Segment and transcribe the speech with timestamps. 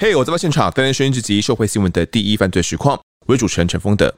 [0.00, 4.14] 嘿，我在现场，带来声音之集社会新闻的第一犯罪实况，我是主持人陈丰德。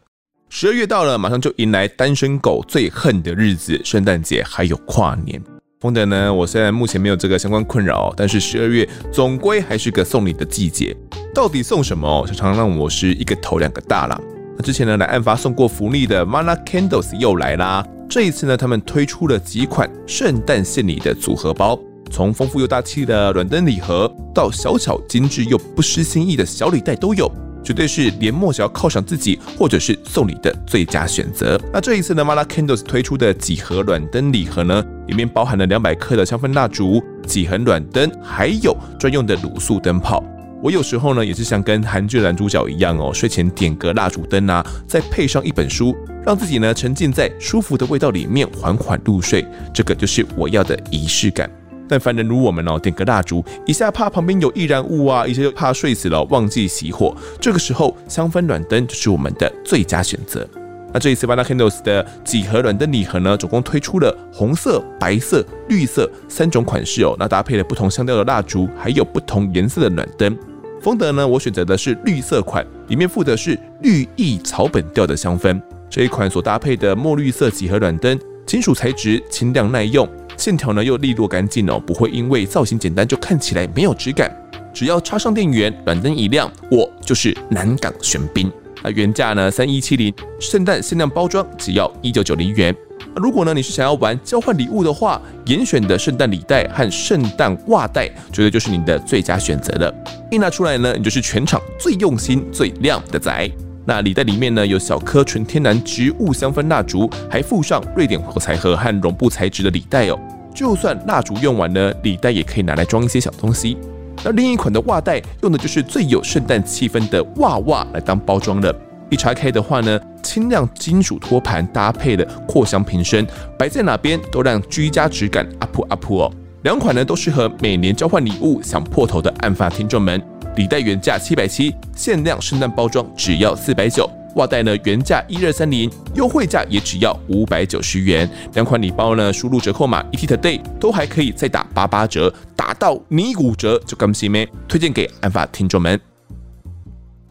[0.51, 5.43] 十二月到了，马上就迎来单身狗最恨的日子——圣诞节，还有跨年。
[5.81, 10.95] 丰德呢，我虽然目前没有这个相关困扰，但是十二月总归还是个送礼的季节。
[11.35, 12.27] 到底送什么？
[12.27, 14.21] 常常让我是一个头两个大了。
[14.59, 17.83] 那之前呢，来案发送过福利的 Mana Candles 又来啦。
[18.11, 21.79] 这一次呢，他们推出了几款圣诞献礼的组合包。
[22.11, 27.31] 从丰富又大气的软灯礼盒，到小巧精致又不失心意的小礼袋都有，
[27.63, 31.57] 绝对是年末想要犒赏自己或者是送礼的最佳选择。
[31.73, 40.21] 那这一次呢，Mala Candles 推出的几盒软灯礼盒呢，里面包含了两百克的香氛蜡烛、几横软灯，还有专用的卤素灯泡。
[40.63, 49.43] 我有时候呢，也是像跟韩剧男主角一样哦，睡前点个蜡烛灯啊，再配上一本书，让自己呢沉浸在舒服的味道里面，缓缓入睡。
[49.73, 51.51] 这个就是我要的仪式感。
[51.89, 57.17] 但凡人如我们哦，点个蜡烛，一下怕旁边有易燃物啊，一下又怕睡死了忘记熄火。
[57.41, 60.47] 这个时候，香氛暖灯就是我们的最佳选择。
[60.93, 67.17] 那这一次 Mana Candles 的几何软灯礼盒呢，总共推出了红色、白色、绿色三种款式哦。
[67.19, 70.37] 那搭配了不同香调的蜡烛，还有不同颜色的暖灯。
[70.81, 75.61] 丰德呢，我选择的是绿色款，里面附的是绿意草本调的香氛。
[75.91, 80.09] 这一款所搭配的墨绿色几何软灯，金属材质，轻量耐用。
[80.39, 84.35] 线条呢又利落干净哦，不会因为造型简单就看起来没有质感。
[84.73, 88.51] 只要插上电源，软灯一亮，我就是南港玄彬。
[88.83, 92.75] 那原价呢三一七零，圣诞限量包装只要一九九零元。
[93.17, 99.93] 如果呢你是想要玩交换礼物的话，严选的圣诞礼袋和圣诞袜袋，绝对就是你的最佳选择了。
[100.31, 103.51] 一拿出来呢，你就是全场最用心、最亮的仔。
[103.85, 110.19] 那礼袋里面呢，有小颗纯天然植物香氛蜡烛，还附上瑞典火柴盒和绒布材质的礼袋哦。
[110.55, 113.77] 就算蜡烛用完呢，礼袋也可以拿来装一些小东西。
[114.23, 118.75] 那另一款的袜袋用的就是最有圣诞气氛的袜袜来当包装了。
[119.11, 123.27] 一拆开的话呢，轻量金属托盘搭配了扩香瓶身，
[123.59, 126.33] 摆在哪边都让居家质感 up up 哦。
[126.63, 130.23] 两款呢都适合每年交换礼物想破头的案发听众们。
[130.57, 134.09] 礼袋原价七百七，限量圣诞包装只要四百九。
[134.37, 138.29] 袜袋呢原价一二三零，优惠价也只要五百九十元。
[138.55, 144.49] 两款礼包呢，输入折扣码 ETtoday 都还可以再打八八折，打到你骨折就甘心咩？
[144.69, 145.99] 推荐给案发听众们。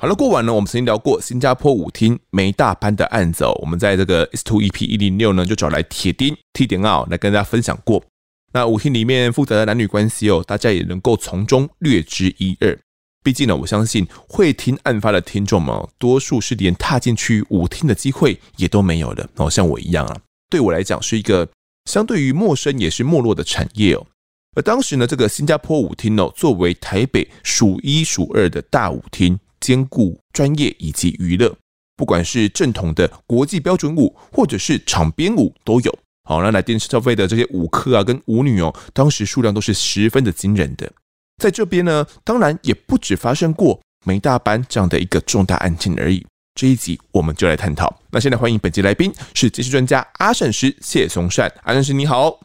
[0.01, 3.51] 好了，过完呢，我们曾经聊过新加坡舞厅梅大班的案子哦。
[3.61, 8.01] 我们在这个 S Two EP 一零六呢，就找来铁钉 T 点奥来跟大家分享过。
[8.53, 12.79] 那舞厅里面复杂的男女关系哦，大家也能够从中略知一二。
[13.21, 20.15] 毕竟呢，我相信会听案发的听众们，多数是连踏进去舞厅的机会也都没有的哦，像我一样啊。
[20.49, 21.45] 对我来讲，是一个
[21.91, 24.07] 相对于陌生也是没落的产业哦。
[24.55, 31.55] 而当时呢，这个新加坡舞厅哦，作为台北数一数二的大舞厅，兼顾专业以及娱乐，
[31.95, 35.99] 不管是正统的国际标准舞，或者是场边舞都有。
[36.23, 40.91] 好，那来电视消费的这些舞客啊，跟舞女哦，当时数量都是十分的惊人的。
[41.41, 46.25] 在这边呢，当然也不止发生过梅大班这样的一个重大案件而已。
[46.53, 48.01] 这一集我们就来探讨。
[48.11, 52.39] 那现在欢迎本集来宾是鉴识专家阿善师谢松善，阿善师你好，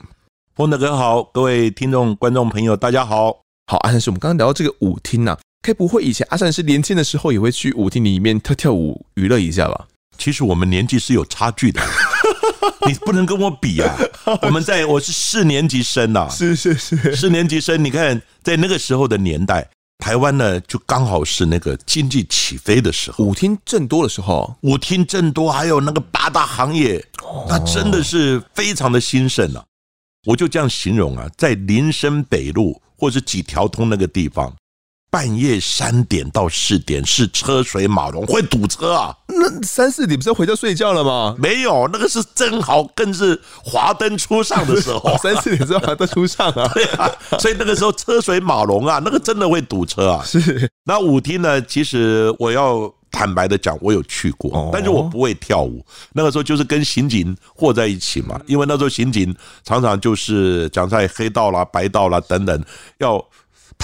[0.55, 3.41] 风德哥好，各位听众观众朋友大家好。
[3.67, 9.87] 好，阿善师，我们刚刚聊到这个舞厅啊，该不会以前阿善是年轻的时候也会去舞厅里面跳跳舞娱乐一下吧？
[10.19, 11.81] 其实我们年纪是有差距的。
[12.87, 13.97] 你不能跟我比啊！
[14.43, 17.83] 我们在我是四年级生呐，是是是，四年级生。
[17.83, 19.67] 你看，在那个时候的年代，
[20.05, 27.03] 台湾呢就刚好是那个经济起飞的时候，舞厅正多的时候，舞厅正多，还有那个八大行业，
[27.49, 29.65] 那真的是非常的兴盛啊！
[30.27, 34.55] 我就这样形容啊，在林森北路或是几条通那个地方。
[35.15, 39.17] 半夜三点到四点是车水马龙，会堵车啊！
[39.29, 41.37] 那三四点不是要回家睡觉了吗？
[41.39, 45.17] 没有，那个是正好更是华灯初上的时候。
[45.23, 47.09] 三四点是华灯初上啊， 对啊，
[47.39, 50.25] 所以那个时候车水马龙啊，那个真的会堵车啊。
[50.25, 51.63] 是，那舞厅呢？
[51.63, 55.87] 其实我要坦白的讲，我有去过，但是我不会跳舞。
[56.15, 59.33] 那个时候就是跟刑警混在一起嘛，因为那时候刑警
[59.63, 62.65] 常常就是讲在黑道啦、白道啦等等
[62.99, 63.25] 要。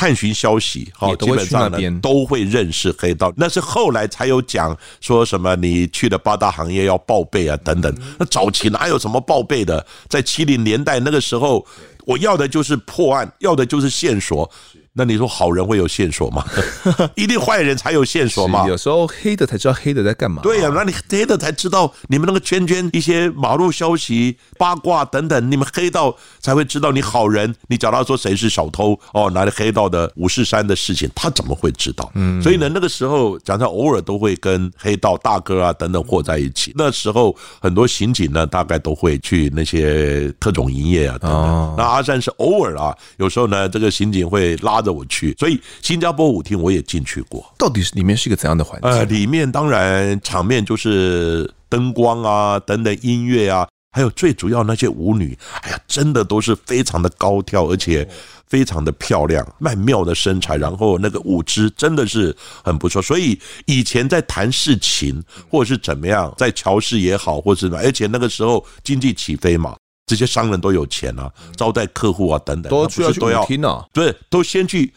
[0.00, 3.30] 探寻消息，好，基本上呢都会认识黑道。
[3.36, 7.94] 那是后来才有讲说什么你去了八大行业要报备啊等等。
[8.18, 9.86] 那早期哪有什么报备的？
[10.08, 11.66] 在七零年代那个时候，
[12.06, 14.50] 我要的就是破案，要的就是线索。
[14.92, 16.44] 那你说好人会有线索吗？
[17.14, 18.66] 一定坏人才有线索吗？
[18.66, 20.42] 有时候黑的才知道黑的在干嘛。
[20.42, 27.54] 对呀、啊，那你黑的才知道你们那个圈圈一些马路消息、八卦等等，你们黑道才会知道你好人。
[27.68, 32.10] 你找他说谁是小偷哦，哪里黑道的武士山的事情，他怎么会知道？
[32.16, 36.72] 嗯，所以呢，那个时候讲他偶尔都会跟黑道大哥啊等等混在一起。
[36.76, 41.74] 那时候很多刑警呢，大概都会去那些特种营业啊等等。
[41.78, 44.79] 那阿善是偶尔啊，有时候呢，这个刑警会拉。
[44.80, 47.44] 拉着我去，所以新加坡舞厅我也进去过。
[47.58, 48.90] 到底是里面是一个怎样的环境？
[48.90, 58.08] 呃，里面当然场面就是灯光啊，等等音乐啊，还有最主要那些舞女，哎呀，真的都是非常的高挑，而且
[58.46, 62.34] 非常的漂亮，曼妙的身材，然后那个舞姿真的是
[62.64, 63.02] 很不错。
[63.02, 69.76] 所以以前在谈事情或者是怎么样，在乔氏也好，或者是而且那个时候经济起飞嘛。
[70.10, 74.92] 这些商人都有钱啊，招待客户啊，等等，都去舞厅啊，对，都先去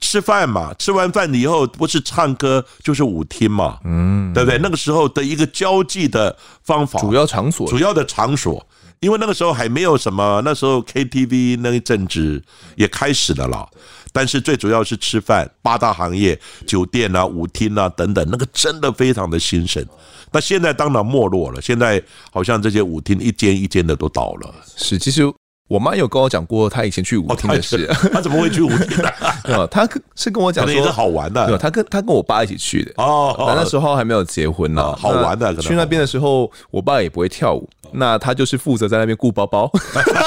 [0.00, 4.58] 吃饭嘛，吃完饭以后不是唱歌就是舞厅嘛，嗯，对不对？
[4.58, 8.66] 那个时候的一个交际的方法，主要场所，主要的场所，
[8.98, 12.42] 因为那个时候还没有什么，那时候 KTV 那一阵子
[12.74, 13.68] 也开始了啦，
[14.16, 19.84] 但是最主要是吃饭，八大行业，酒店啊、舞厅啊等等，那个真的非常的兴盛。
[20.32, 22.02] 那现在当然没落了，现在
[22.32, 24.54] 好像这些舞厅一间一间的都倒了。
[24.74, 25.30] 是，其实
[25.68, 27.86] 我妈有跟我讲过，她以前去舞厅的事。
[28.10, 29.08] 她怎么会去舞厅呢？
[29.54, 31.46] 啊，她是跟我讲说也是好玩的。
[31.46, 32.92] 对，她跟她跟我爸一起去的。
[32.96, 35.54] 哦，那时候还没有结婚呢，好玩的。
[35.56, 37.68] 去那边的时候，我爸也不会跳舞。
[37.92, 39.70] 那他就是负责在那边顾包包，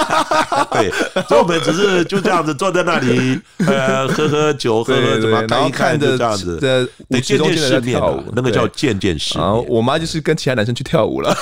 [0.71, 0.89] 对，
[1.27, 8.01] 所以我们只是就这样子坐在那里，呃，喝喝酒，喝喝怎么，然后看就这样子，对，见见世面，
[8.35, 9.45] 那个叫见见世面。
[9.45, 11.35] 然后我妈就是跟其他男生去跳舞了，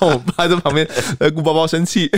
[0.00, 0.86] 我爸在旁边
[1.18, 2.10] 呃顾包包生气。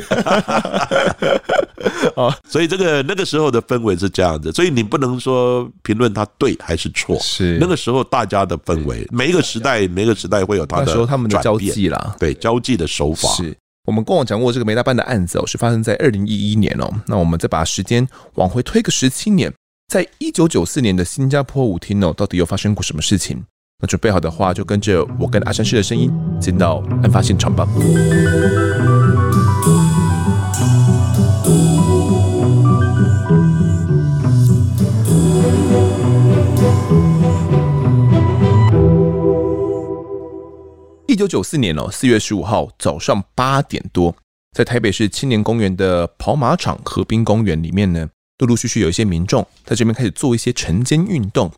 [2.17, 7.59] 啊， 所以这个那个时候的氛围是这样子，所以你不能说评论他对还是错，是。
[7.61, 13.29] 那个时候大家的氛围，每一个时代每一个时代会有他的时候他们的交际啦，对交际的手法。
[13.31, 13.57] 是
[13.87, 19.53] 我们过往讲过这个梅大班的案子哦，是发生在二零一一年哦，那我们再把时间往回推个十七年，
[19.89, 23.45] 在一九九四年的新加坡舞厅哦，到底又发生过什么事情？
[23.83, 26.11] 那准备好的话，就跟着我跟阿山师的声音
[26.41, 27.69] 进到案发现场吧。
[41.15, 44.17] 一九九四年哦，四月十五号早上八点多，
[44.51, 48.09] 在台北市青年公园的跑马场河滨公园里面呢，
[48.39, 51.53] 陆陆续续有一些民众在这边开始做一些晨间运动。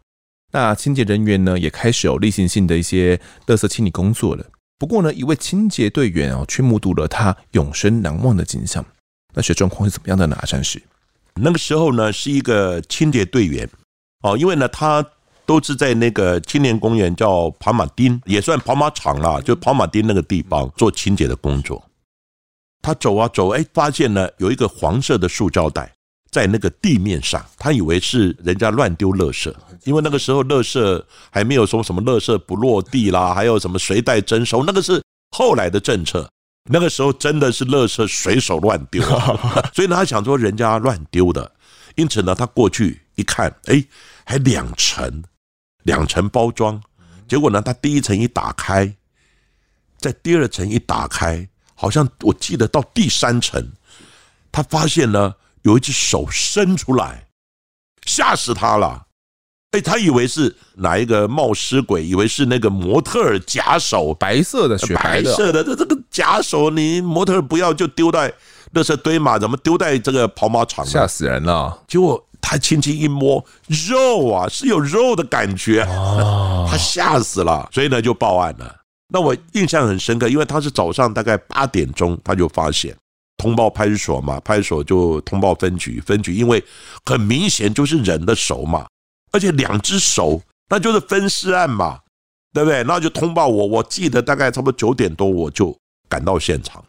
[0.53, 4.45] 那清洁人员呢，也开始有例行性的一些垃圾清理工作了。
[4.79, 8.85] 不过呢，一位清洁队员哦，却目睹了他永生难忘的景象。
[9.33, 10.37] 那些状况是怎么样的呢？
[10.39, 10.83] 阿善师，
[11.37, 13.67] 那个时候呢，是一个清洁队员
[14.21, 15.03] 哦，因为呢，他。
[15.47, 21.83] 都是在那个青年公园，叫跑马町，也算跑马场啦，就跑马町那个地方做清洁的工作。
[22.83, 25.91] 他走啊走，哎，发现呢有一个黄色的塑胶袋
[26.31, 29.53] 在那个地面上，他以为是人家乱丢垃圾，
[29.85, 35.03] 因为那个时候垃圾还没有说什么垃圾不落地啦，还有什么随袋征收，那个是
[35.37, 36.29] 后来的政策。
[36.69, 39.01] 那个时候真的是垃圾随手乱丢，
[39.73, 41.53] 所以呢，他想说人家乱丢的，
[41.95, 43.85] 因此呢，他过去一看，哎，
[44.25, 45.23] 还两层。
[45.87, 46.83] 两层包装，
[47.29, 48.93] 结果呢，他第一层一打开，
[49.99, 53.73] 在第二层一打开，好像我记得到第三层，
[54.51, 57.29] 他发现呢有一只手伸出来，
[58.05, 59.07] 吓死他了。
[59.71, 68.29] 哎，他以为是哪一个冒失鬼，以为是那个模特儿假手，白色的，雪白的，白色的，这这个假手，你模特儿不要就丢在
[68.75, 69.39] 垃圾堆嘛？
[69.39, 70.85] 怎么丢在这个跑马场？
[70.85, 71.85] 吓死人了！
[71.87, 72.21] 结果。
[72.49, 73.45] 他轻轻一摸
[73.89, 78.73] 肉啊，是有肉的感觉，他吓死了，所以呢就报案了。
[79.09, 82.97] 那我印象很深刻，因为他是早上大概八点钟他就发现，
[83.37, 86.63] 通报派出所嘛，派出所就通报分局，分局因为
[87.05, 88.87] 很明显就是人的手嘛，
[89.33, 91.99] 而且两只手，那就是分尸案嘛，
[92.53, 92.85] 对不对？
[92.85, 95.77] 那就通报我，我记得大概差不多九点多我就
[96.09, 96.81] 赶到现场。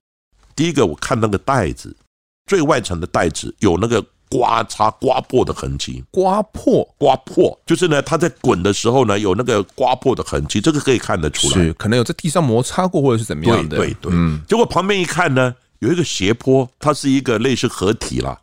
[0.55, 1.97] 第一个我看那个袋子，
[2.45, 4.05] 最外层的袋子有那个。
[4.29, 13.77] 刮擦、刮破的痕迹，刮破、刮破，就是呢，它在滚的时候呢，有那个刮破的痕迹，这个可以看得出来，是可能有在地上摩擦过，或者是怎么样的。
[13.77, 14.41] 对对对，嗯。
[14.47, 18.39] 结果旁边一看呢，有一个斜坡，它是一个类似河体啦，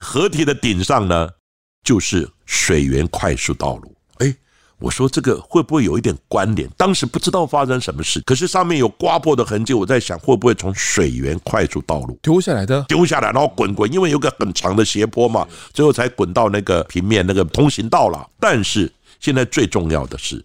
[0.00, 1.28] 河体的顶上呢，
[1.84, 3.94] 就是水源快速道路。
[4.18, 4.34] 哎，
[4.80, 6.68] 我说这个会不会有一点关联？
[6.76, 12.84] 当时不知道发生什么事，可是上面有刮破的痕迹，我在想会不会从水源快速道路丢下来的？
[12.88, 18.24] 丢下来，然后滚滚，因为有个很长的斜坡嘛，最后才滚到那个平面那个通行道了。
[18.38, 20.44] 但是现在最重要的是，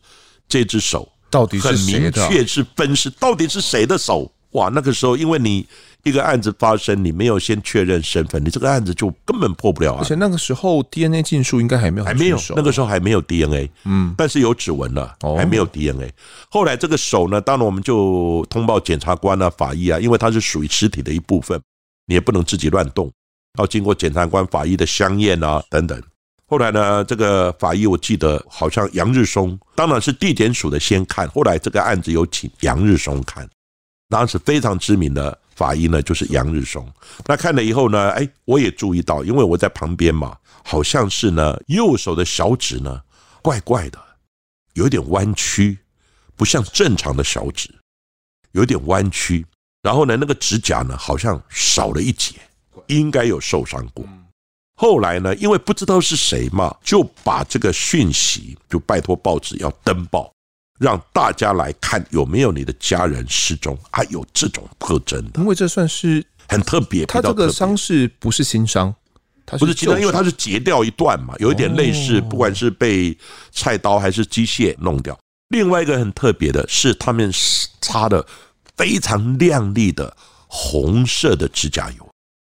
[0.50, 1.68] 这只手到底是？
[1.68, 4.32] 很明确是分尸，到底是谁的手？
[4.54, 5.68] 哇，那个时候因为你。
[6.04, 10.00] 一个案子发生，你没有先确认身份，你这个案子就根本破不了啊！
[10.02, 16.12] 而且那个时候 DNA 技术应该还没有，还没有，那个时候还没有 DNA，嗯，但是有指纹了，还没有 DNA。
[16.50, 21.58] 后来这个手呢，当然我们就通报检察官啊、法医啊，因为它是属于尸体的一部分，
[22.08, 23.10] 你也不能自己乱动，
[23.58, 26.04] 要经过检察官、法医的相验啊等等。
[26.48, 33.48] 后来呢，这个法医我记得好像杨日松，当然是地检署的先看，后来这个案子有请杨日松看，
[34.10, 35.40] 当时非常知名的。
[35.56, 36.92] 法医呢，就是杨日松。
[37.28, 43.04] 那看了以后呢，哎，我也注意到，因为我在旁边嘛，好像是呢，右手的小指呢，
[43.44, 44.00] 怪怪的，
[44.74, 45.78] 有点弯曲，
[46.36, 47.70] 不像正常的小指，
[48.54, 49.46] 有点弯曲。
[49.84, 52.34] 然后呢，那个指甲呢，好像少了一截，
[52.88, 54.04] 应该有受伤过。
[54.76, 60.33] 后来呢，因为不知道是谁嘛，就把这个讯息就拜托报纸要登报。
[60.80, 67.06] 让大家来看有没有你的家人失踪，啊有这种特征的，因为这算是很特别。
[67.06, 68.94] 他这个伤势不是新伤，
[69.46, 73.16] 他不是新伤，因为他是截掉一段嘛，有一点类似，不管是被
[73.52, 75.18] 菜刀还是机械弄掉。
[75.50, 77.32] 另外一个很特别的是，他们
[77.80, 78.26] 擦的
[78.76, 82.10] 非常亮丽的红色的指甲油，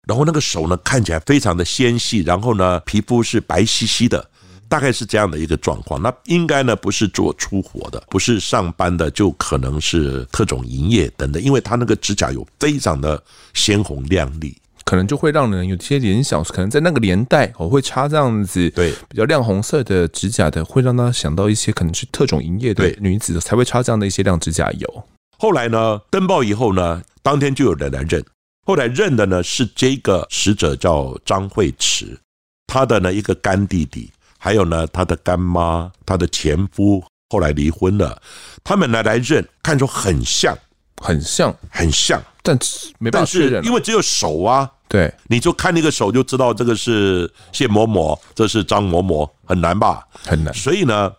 [0.08, 4.30] 然后那个手呢看起来非常的纤细，然后呢皮肤是白兮兮的。
[4.68, 13.23] 大概是这样的一个状况，那应该呢不是做出活的，不是上班的，就可能是特种营业等等，因为他那个指甲油非常的
[13.54, 18.92] 鲜红亮丽，可能就会让人有些联想，可能在那个年代我会擦这样子对。
[19.08, 25.04] 比较亮红色的指甲的，会让他想到一些可能是特种营业的女子才会擦这样的一些亮指甲油。
[25.38, 28.25] 后来呢登报以后呢，当天就有人来认，
[28.66, 32.18] 后来认的呢是这个死者叫张惠慈，
[32.66, 34.11] 他的呢一个干弟弟。
[34.46, 38.22] 还有呢，他的干妈，他的前夫后来离婚了，
[38.62, 40.56] 他们来来认，看出很像，
[41.02, 50.06] 很像，很像，但是没办法确认，因为只有手啊，对，你就看那个手就知道这个是谢某某，这是张某某，很难吧？
[50.24, 50.54] 很难。
[50.54, 51.12] 所以呢，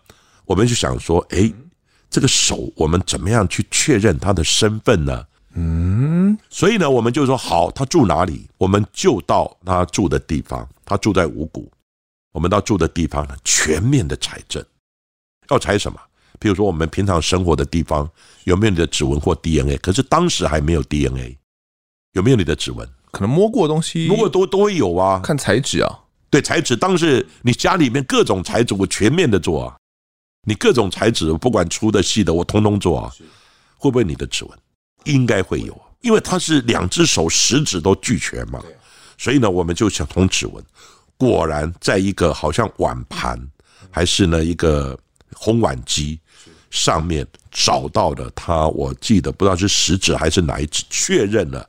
[0.46, 1.52] 我们就想说，哎，
[2.08, 5.22] 这个手我们怎么样去确认他的身份呢？
[5.52, 8.48] 嗯，所以呢，我们就说好，他住哪里？
[8.56, 11.70] 我们就到他住的地方，他住在五股。
[12.32, 14.64] 我们到住的地方呢，全面的采证，
[15.50, 15.98] 要采什么？
[16.38, 18.08] 比如说我们平常生活的地方
[18.44, 19.76] 有没有你的指纹或 DNA？
[19.78, 21.36] 可是当时还没有 DNA，
[22.12, 22.88] 有没有你的指纹？
[23.10, 25.20] 可能摸过的东西，摸过都都会有啊。
[25.24, 29.76] 看材质啊，对材质，当时你家里面各种材质我全面的做啊，
[30.46, 33.12] 你各种材质不管粗的细的我通通做啊，
[33.76, 34.58] 会不会你的指纹？
[35.04, 38.62] 应该会有，因为它是两只手食指都俱全嘛，
[39.16, 40.62] 所以呢，我们就想通指纹。
[41.18, 43.36] 果然，在一个好像碗盘，
[43.90, 44.98] 还是呢一个
[45.34, 46.18] 烘碗机
[46.70, 48.68] 上面找到了他。
[48.68, 51.68] 我记得不知道是食指还是哪一指，确认了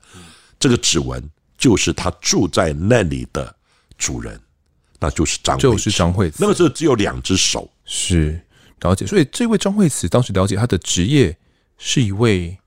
[0.60, 1.28] 这个指纹
[1.58, 3.56] 就是他住在那里的
[3.98, 4.40] 主人，
[5.00, 6.38] 那就是张，就是张惠慈。
[6.40, 8.40] 那个时候只有两只手，是
[8.82, 9.08] 了解。
[9.08, 11.36] 所以这位张惠慈当时了解他的职业
[11.80, 12.59] 是一位。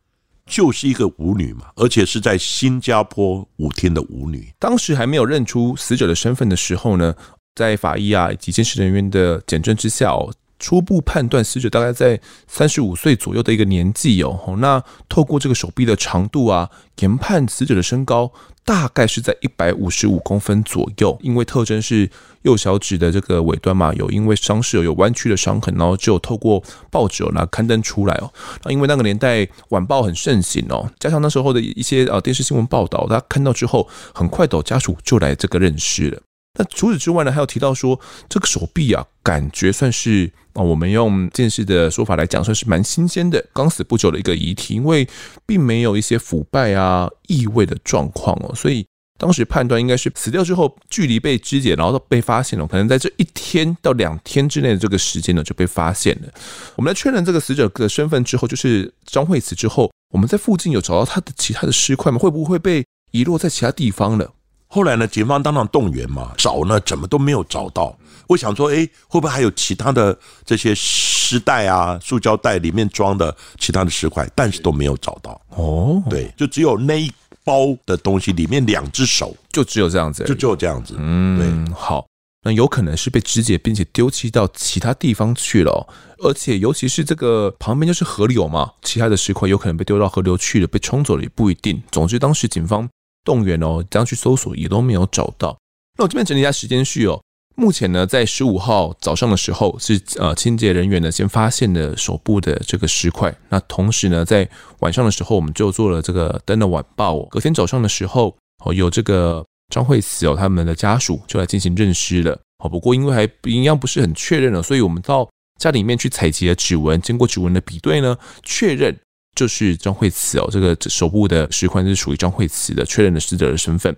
[0.53, 4.53] 就是一个舞女嘛，而且是在新加坡舞厅的舞女。
[4.59, 7.15] 当时还没有认出死者的身份的时候呢，
[7.55, 14.55] 在法医啊以及监视人员的检证之下哦，初步判断死者大概在三十五岁左右的一个年纪哦。
[14.59, 16.69] 那透过这个手臂的长度啊，
[17.01, 18.31] 研判死者的身高。
[18.65, 22.09] 大概是在一百五十五公分左右，因为特征是
[22.43, 28.33] 右小指的这个尾端嘛，有因为伤势有弯曲的伤痕，然后就透过报纸哦来刊登出来哦。
[28.65, 36.21] 那因为那个年代晚报很盛行哦，加上那时候的一些啊电视新闻报道，大家看到之后，很快的家属就来这个认尸了。
[36.59, 45.09] 那除此之外呢，还有提到说这个手臂啊，感觉算是啊，我们用鉴识的说法来讲，算是蛮新鲜的，刚死不久的一个遗体，因为
[45.47, 48.85] 并没有一些腐败啊、异味的状况哦，所以
[49.23, 56.29] 当时判断应该是死掉之后，距离被肢解然后被发现了，可能在这一天到两天之内的这个时间呢就被发现了。
[56.75, 62.19] 我们来确认这个死者的身份之后，就是张惠慈之后，我们在附近有找到他的其他的尸块吗？
[62.19, 64.29] 会不会被遗落在其他地方了？
[64.67, 67.97] 后来呢，警方当场动员嘛，找呢怎么都没有找到。
[68.27, 74.29] 我想说，哎，会不会还有其他的这些尸袋啊、塑胶袋里面装的其他的尸块？
[74.35, 75.41] 但是都没有找到。
[75.51, 77.13] 哦，对，就只有那一
[77.45, 80.95] 包的东西里面两只手，就只有这样子，就只有这样子。
[80.99, 82.07] 嗯，对，好。
[82.45, 85.87] 那有可能是被肢解，并且丢弃到其他地方去了。
[86.19, 91.81] 而且，尤其是这个旁边就是河流嘛，其他的石块有可能被丢到河流去了，被冲走了也不一定。
[91.93, 92.89] 总之，当时警方
[93.25, 95.57] 动员哦，这样去搜索也都没有找到。
[95.97, 97.23] 那我这边整理一下时间序哦。
[97.55, 103.35] 目前呢，在十五号早上的时候，是呃清洁人员呢先发现了手部的这个尸块。
[103.51, 104.49] 那同时呢，在
[104.81, 107.21] 晚上的时候，我们就做了这个登了晚报。
[107.27, 112.39] 隔天早上的时候，哦有这个张惠慈哦他们的家属就来进行认尸了。
[112.65, 115.29] 哦不过因为还一样不是很确认了，所以我们到
[115.59, 118.99] 家里面去采集了指纹，经过指纹的比对呢，确认
[119.37, 123.95] 就是张惠慈哦这个手部的尸块是属于张惠慈的，确认了死者的身份。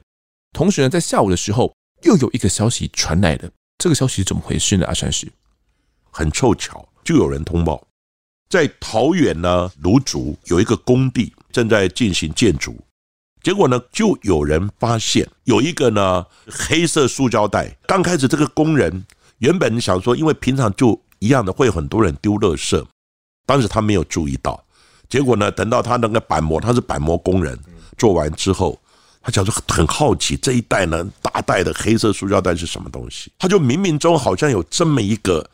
[0.53, 1.73] 同时呢，在下午的时候。
[2.05, 4.87] 又有一个消息传来了，这个消息是怎么回事呢？
[4.87, 5.27] 阿善师，
[6.11, 7.83] 很凑巧，就有人通报，
[8.49, 12.77] 在桃园呢芦竹有一个工地正在进行建筑，
[13.43, 17.75] 结果呢就有人发现有一个呢黑色塑胶袋。
[17.87, 19.05] 刚开始这个工人
[19.39, 22.85] 原本想说，因为平常就一样的会很多人丢垃圾，
[23.47, 24.63] 当时他没有注意到，
[25.09, 27.59] 结果呢等到他那个板模，他是板模工人，
[27.97, 28.79] 做完之后。
[29.25, 33.33] 他讲说很好奇这一袋呢，大袋的黑色塑胶袋是什么东西？
[33.39, 35.49] 他就冥冥中好像有这么一个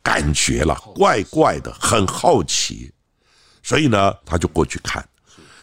[0.00, 2.92] 感觉了，怪怪的，很好奇，
[3.64, 5.04] 所以呢，他就过去看，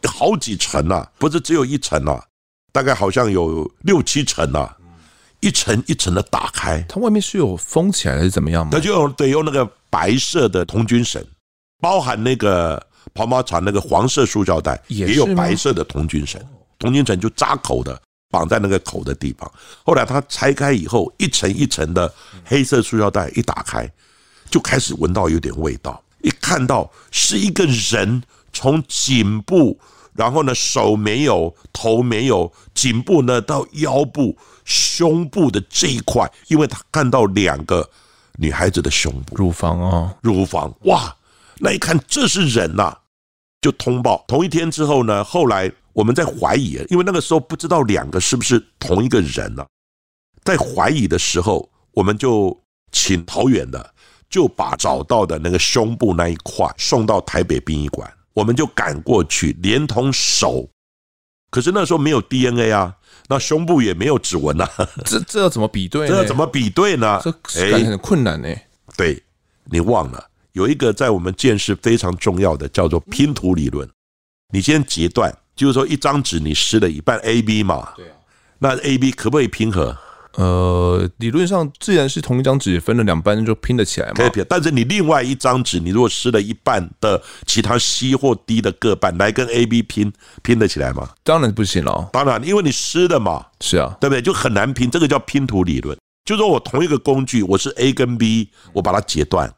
[0.06, 2.22] 好几层啊，不是只有一层啊，
[2.74, 4.76] 大概好像有六七层啊，
[5.40, 8.72] 一层一层的打开，它外面是有封起来还是怎么样吗？
[8.74, 11.26] 他就得用那个白色的童军绳，
[11.80, 16.46] 包含那个跑马场那个黄色塑胶袋，也有白色的童军绳。
[16.80, 19.52] 童军绳就扎口的，绑在那个口的地方。
[19.86, 22.14] 后来他拆开以后，一层一层的
[22.46, 23.90] 黑色塑料袋一打开，
[24.50, 26.02] 就开始闻到有点味道。
[26.22, 29.78] 一看到是一个人从颈部，
[30.14, 37.90] 然后呢手没有，头没有，颈部呢到腰部、胸部的这一块，因为他看到两个
[38.38, 40.74] 女孩子的胸部、乳房啊，乳房。
[40.84, 41.14] 哇，
[41.58, 42.98] 那一看这是人呐，
[43.64, 44.24] 就通报。
[44.28, 45.72] 同一天之后呢，后来。
[45.94, 49.68] 我们在怀疑，因为那个时候不知道两个是不是同一个人呢、啊，
[50.44, 52.60] 在怀疑的时候，我们就
[52.92, 53.94] 请桃园的，
[54.28, 60.68] 就把找到的那个胸部那一块送到台北殡仪馆，我们就赶过去，连同手，
[61.52, 62.96] 可是那时候没有 DNA 啊，
[63.28, 64.68] 那胸部也没有指纹啊，
[65.06, 66.08] 这这要怎么比对？
[66.08, 67.22] 这要怎么比对呢？
[67.24, 68.50] 这感觉很困难呢。
[68.98, 69.22] 对，
[69.66, 73.88] 你忘了有一个在我们见识非常重要的叫做拼图理论，
[74.52, 75.36] 你先截断。
[75.56, 78.16] 就是说，一张纸你撕了一半 A B 嘛，对啊，
[78.58, 79.96] 那 A B 可不可以拼合？
[80.36, 84.14] 呃，理论上自然是同一张纸分了两半就拼得起来嘛。
[84.16, 90.12] 可以拼，但是你另外一张纸，你如果撕了一半的其他 C 或 D 的各半来跟 A B 拼，
[90.42, 91.08] 拼得起来吗？
[91.24, 92.10] 当然不行了。
[92.12, 93.46] 当然，因为你撕的嘛。
[93.62, 94.24] 是啊，对不对？
[94.24, 95.96] 就很难拼，这个叫拼图理论。
[96.26, 99.54] 就是说我同一个工具，我是 A 跟 B，我把它截断，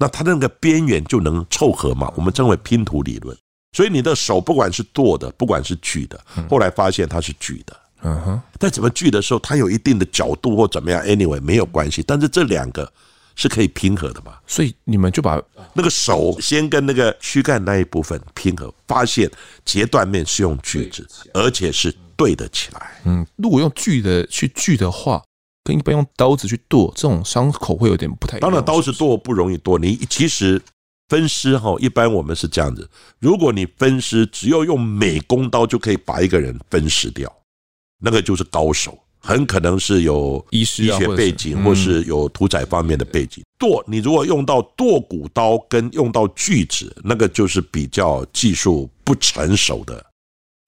[0.00, 2.12] 那它那个边缘就能凑合嘛。
[2.16, 3.36] 我们称为拼图理论。
[3.76, 7.76] 所以你的手不管是剁的，不管是锯的，后来发现它是锯的。
[8.02, 12.02] 嗯哼，但怎么锯的时候，它有一定的角度或怎么样，anyway 没有关系。
[12.02, 12.90] 但是这两个
[13.36, 14.32] 是可以拼合的嘛？
[14.46, 15.40] 所以你们就把
[15.74, 19.30] 那个手先跟那个躯干那一部分拼合，发现
[19.66, 22.90] 截断面是用锯子，而且是对得起来。
[23.04, 25.22] 嗯，如果用锯的去锯的话，
[25.64, 28.48] 跟一般用刀子去剁，这种伤口会有点不太一样。
[28.48, 30.60] 当然，刀子剁不容易剁，你其实。
[31.08, 37.28] 分尸哈，一般我们是这样子：如果你分尸，只要用美工刀就可以把一个人分尸掉，
[38.00, 43.42] 那个就是高手，很可能是有医学背景，或是有屠宰方面的背景。
[43.58, 50.06] 剁，你如果用到剁骨刀跟用到锯子，那个就是比较技术不成熟的，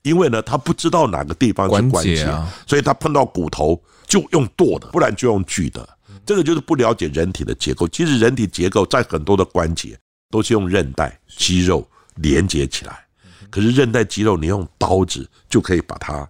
[0.02, 2.26] 因为呢，他不知道哪个地方是关节，
[2.66, 5.88] 所以他碰到骨头就用剁的，不然就用锯的。
[6.26, 7.88] 这个就是不了解人体的结构。
[7.88, 9.98] 其实人体结构在很多的关节。
[10.32, 13.04] 都是用韧带、肌肉连接起来，
[13.50, 16.26] 可是韧带、肌肉你用刀子就可以把它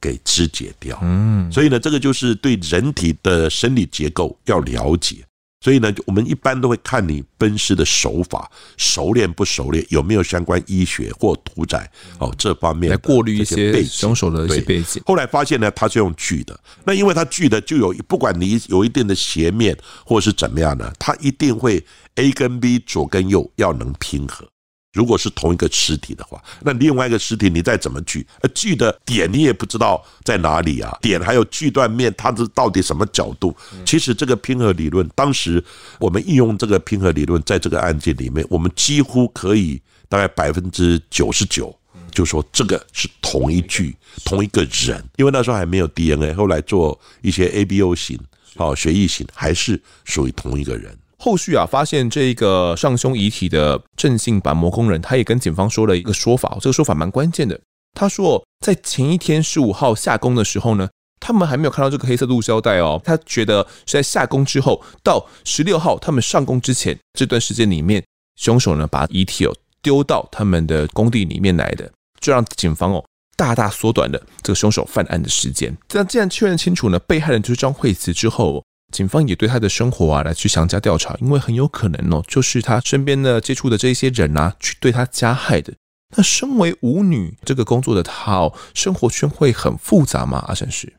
[0.00, 0.98] 给肢解掉。
[1.02, 5.22] 嗯，所以呢，这个就是对人体的生理结构要了解。
[5.62, 15.00] 所以呢，我们一般都会看你分尸的手法熟练不熟练，有没有相关医学或屠宰哦这方面来过滤一些凶手的一些背景。
[15.06, 16.58] 后来发现呢，他是用锯的。
[16.84, 21.84] 那因为他锯的就有，不管你有一定的斜面或是怎么样呢，他一定会
[22.16, 24.44] A 跟 B 左跟右要能拼合。
[24.92, 33.56] 如果是同一个实体的话，那另外一个实体你再怎么锯，呃，锯的点你也不知道在哪里啊，点还有锯断面，它是到底什么角度？
[33.86, 35.62] 其实这个拼合理论，当时
[35.98, 41.74] 我们应用这个拼合理论，在这个案件里面，我们几乎可以大概百分之九十九
[42.10, 48.18] 就说这个是同一句同一个人，因为那时候还没有 DNA，后来做一些 ABO 型，
[48.56, 50.94] 好血液型，还是属于同一个人。
[51.24, 57.60] 后续啊，发现这个上胸遗体的郑姓板模工人，他也跟警方说了一个说法，这个说法蛮关键的。
[57.94, 60.88] 他说，在前一天十五号下工的时候呢，
[61.20, 63.00] 他们还没有看到这个黑色路胶带哦。
[63.04, 68.04] 他觉得是在下工之后，到十六号他们上工之前这段时间里面，
[68.34, 73.04] 凶手呢把遗体哦丢到他们的工地里面来的，就让警方哦
[73.36, 75.72] 大大缩短了这个凶手犯案的时间。
[75.86, 78.64] 这样既然确认清楚呢，被害人就是张惠慈之后。
[78.92, 85.72] 警方也对他的生活啊来去详加调查，因为很有可能哦，就是他身边的接触的这一些人啊，去对他加害的。
[86.14, 90.44] 那身为舞女这个工作的她哦，生活圈会很复杂吗？
[90.46, 90.92] 阿善师，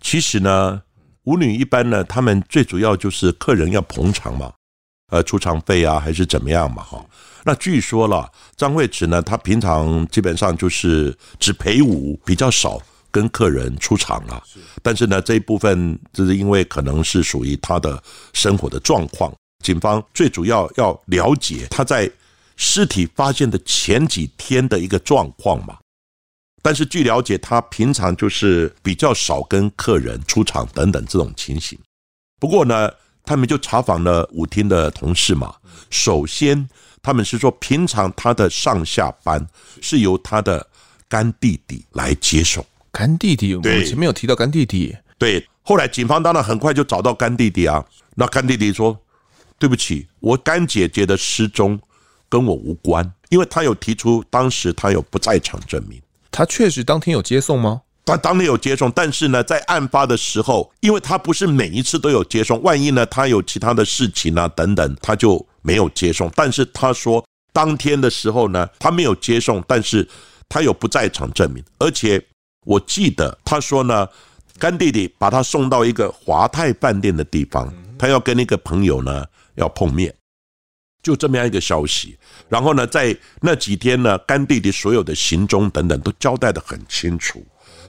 [0.00, 0.82] 其实呢，
[1.22, 4.52] 舞女一般呢，他们最主要就是客人要捧场嘛，
[5.12, 7.06] 呃，出场费啊，还是怎么样嘛，哈。
[7.44, 12.82] 那据说了，张惠慈呢，她平常基本上就是只陪舞比较少。
[13.10, 14.42] 跟客人出场了，
[14.82, 19.32] 但是呢，这一部分就是因为可能是属于他的生活的状况。
[19.62, 22.10] 警方最主要要了解他在
[22.56, 25.76] 尸体发现的前几天的一个状况嘛。
[26.62, 31.78] 但是据了解，他平常就是比较少跟客人出场等等这种情形。
[32.38, 32.90] 不过呢，
[33.24, 35.54] 他们就查访了舞厅的同事嘛。
[35.90, 36.68] 首先，
[37.02, 39.46] 他们是说平常他的上下班
[39.80, 40.66] 是由他的
[41.08, 42.64] 干弟弟来接送。
[42.92, 44.96] 干弟弟，我们前面有提到干弟弟。
[45.16, 47.84] 对，后来警方当然很快就找到干弟弟啊。
[48.16, 48.98] 那干弟弟说
[49.58, 51.78] ：“对不起，我干姐姐的失踪
[52.28, 56.00] 跟我无关，因为他有提出当时他有不在场证明。
[56.30, 57.82] 他确实当天有接送吗？
[58.04, 66.30] 他当天有接送，但是呢，在案发的时候，因为他不是每一次都有接送，万一呢他有其他的事情啊等等，他就没有接送。
[66.34, 70.08] 但是他说当天的时候呢，他没有接送，但是
[70.48, 72.20] 他有不在场证明，而且。”
[72.66, 74.08] 我记得他说呢，
[74.58, 80.14] 干弟弟把他送到一个华泰饭店的地方，他要跟一个朋友呢要碰面，
[81.02, 82.18] 就这么样一个消息。
[82.48, 87.44] 然后呢，在那几天呢，干弟弟所有的行踪等等都交代的很清楚，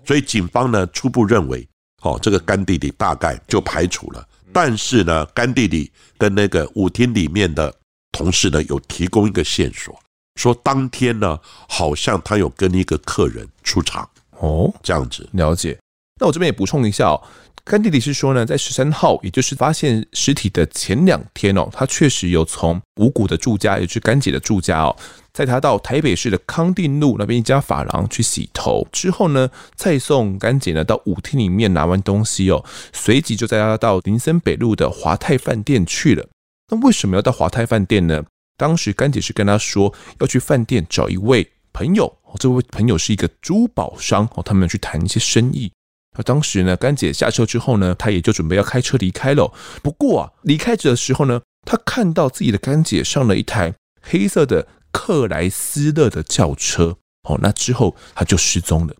[0.05, 1.67] 所以警方呢初步认为，
[2.03, 4.25] 哦，这个干弟弟大概就排除了。
[4.53, 7.73] 但是呢，干弟弟跟那个舞厅里面的
[8.11, 9.97] 同事呢有提供一个线索，
[10.35, 14.09] 说当天呢好像他有跟一个客人出场。
[14.41, 15.77] 哦，这样子了解。
[16.19, 17.21] 那我这边也补充一下哦，
[17.63, 24.95] 甘弟弟是说呢，在十三号，也就是发现尸体的前两天哦，他确实有从五谷的住家，也就是干姐的住家哦，
[25.33, 36.27] 载他到台北市的康定路那边一家发廊去洗头，之后呢，再送甘姐呢到舞厅里面拿完东西哦，随即就载他到林森北路的华泰饭店去了。
[36.69, 38.23] 那为什么要到华泰饭店呢？
[38.57, 42.15] 当时甘姐是跟他说要去饭店找一位朋友。
[42.37, 45.71] 这位朋友是一个珠宝商哦，他们去谈一些生意。
[46.17, 49.53] 那当时呢，干姐下车之后呢，他也就准备要开车离开了。
[49.81, 56.97] 不过啊，离开的时候呢，他看到自己的干姐上了一台黑色的克莱斯勒的轿车
[57.29, 58.95] 哦，那之后他就失踪了。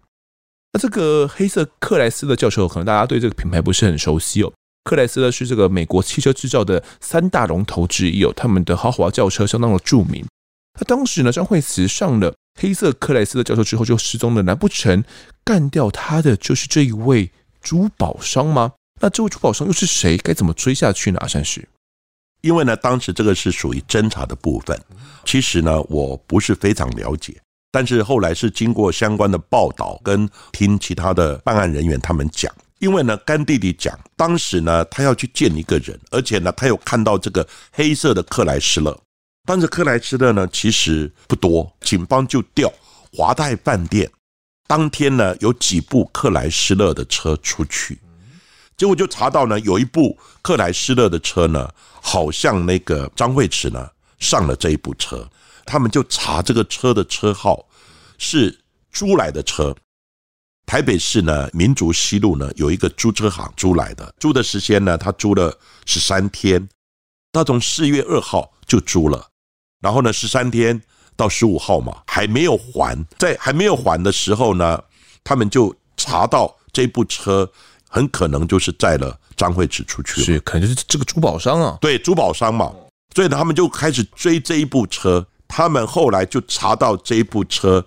[0.74, 4.54] 那这个黑色克莱斯勒轿车，可能大家对这个品牌不是很熟悉哦。
[4.86, 10.26] 克莱斯勒是这个美国汽车制造的三大龙头之一哦，他们的豪华轿车相当的著名。
[10.80, 12.34] 那当时呢，张惠慈上了。
[12.60, 15.02] 黑色克莱斯勒轿车之后就失踪了，难不成
[15.44, 17.32] 干掉他的就是这一位
[17.62, 18.74] 珠宝商吗？
[19.00, 20.18] 那这位珠宝商又是谁？
[20.18, 21.18] 该怎么追下去呢？
[21.22, 21.68] 阿善师，
[22.42, 24.78] 因为呢，当时这个是属于侦查的部分，
[25.26, 39.00] 其实呢，我不是非常了解，但是后来是经过相关的报道跟听其他的办案人员他们讲，因为呢，干弟弟讲，当时呢，他要去见一个人，而且呢，他有看到这个黑色的克莱斯勒。
[39.44, 42.72] 但是克莱斯勒呢，其实不多，警方就调
[43.12, 44.10] 华泰饭店，
[44.68, 48.00] 当天呢有几部克莱斯勒的车出去，
[48.78, 51.68] 结果就查到呢有一部克莱斯勒的车呢，
[52.02, 55.28] 好像那个张惠慈呢上了这一部车，
[55.66, 57.68] 他们就查这个车的车号
[58.20, 58.58] 是
[58.92, 59.76] 租来的车，
[60.68, 66.70] 台北市呢民族西路呢有一个租车行租来的，租的时间呢他租了十三天，
[67.34, 69.31] 他从四月二号就租了。
[69.82, 70.82] 然后呢，十三天
[71.17, 74.82] 到十五号嘛，还没有还，在还没有还的时候呢，
[75.24, 77.52] 他们就查到这部车
[77.89, 82.72] 很可能就是载了张惠慈出去了，是，可能就是这个珠宝商啊，对，珠宝商嘛，
[83.13, 87.86] 所以他们就开始追这一部车，他们后来就查到这一部车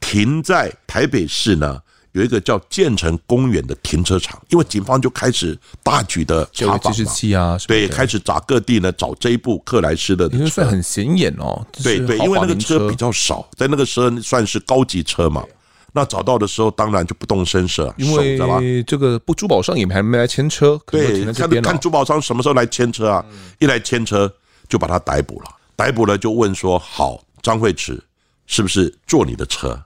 [0.00, 1.80] 停在台北市呢
[2.16, 11.62] 有一个叫建成公园的停车场，因为警方就开始大举的查访嘛，啊，对，开始找各地呢找这一部克莱斯勒的车，因为算很显眼哦。
[11.84, 15.44] 对对，因为那个车比较少，在那个时候算是高级车嘛。
[15.92, 23.22] 那找到的时候，当然就不动声色，因为这个不珠宝商也还没来牵车，对，看看珠宝商什么时候来牵车啊？
[23.58, 24.32] 一来牵车
[24.70, 28.02] 就把他逮捕了，逮捕了就问说：好，张惠慈
[28.46, 29.78] 是不是坐你的车？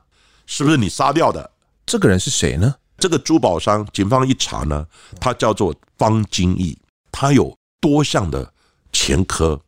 [0.47, 1.51] 是不是你杀掉的？
[1.90, 2.72] 这个人是谁呢？
[2.98, 4.87] 这个珠宝商，警方一查呢，
[5.20, 6.79] 他叫做方金义，
[7.11, 8.55] 他有多项的
[8.92, 9.61] 前科，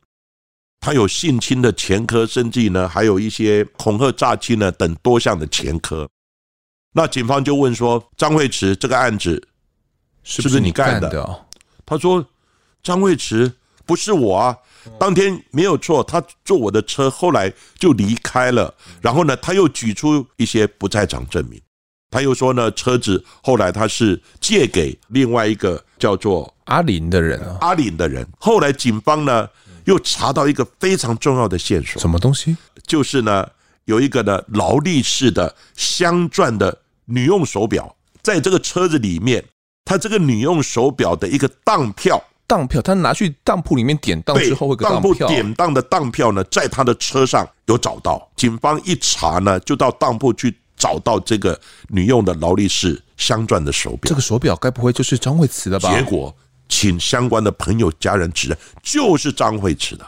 [0.79, 6.09] 他有性侵的前科，甚至呢还有一些恐吓诈欺呢等多项的前科。
[6.93, 9.49] 那警方就问说：“张惠慈，这个案子
[10.23, 11.45] 是不是你干的？”
[11.85, 12.25] 他说
[12.85, 13.53] ：“张惠慈
[13.85, 14.57] 不是我啊，
[14.97, 18.73] 当天没有错，他坐我的车，后来就离开了。
[19.01, 21.61] 然后呢，他又举出一些不在场证明，
[22.13, 28.25] 他又说呢，车子后来他是借给另外一个叫做阿林的人啊，阿林的人。
[28.39, 29.49] 后来警方呢
[29.87, 32.57] 又查到一个非常重要的线索，什么东西？
[32.87, 33.49] 就是呢
[33.87, 39.45] 有一个呢劳力士的镶钻的。”女用手表在这个车子里面，
[39.85, 48.31] 他这个女用手表的一个当票，当票，他拿去当铺里面典当之后当铺典当的当票呢，在他的车上有找到。
[48.37, 51.57] 警方一查呢，就到当铺去找到这个
[51.91, 54.09] 女用的劳力士镶钻的手表。
[54.09, 55.95] 这个手表该不会就是张惠慈的吧？
[55.95, 56.35] 结果
[56.69, 60.05] 请相关的朋友家人指认，就是张惠慈的。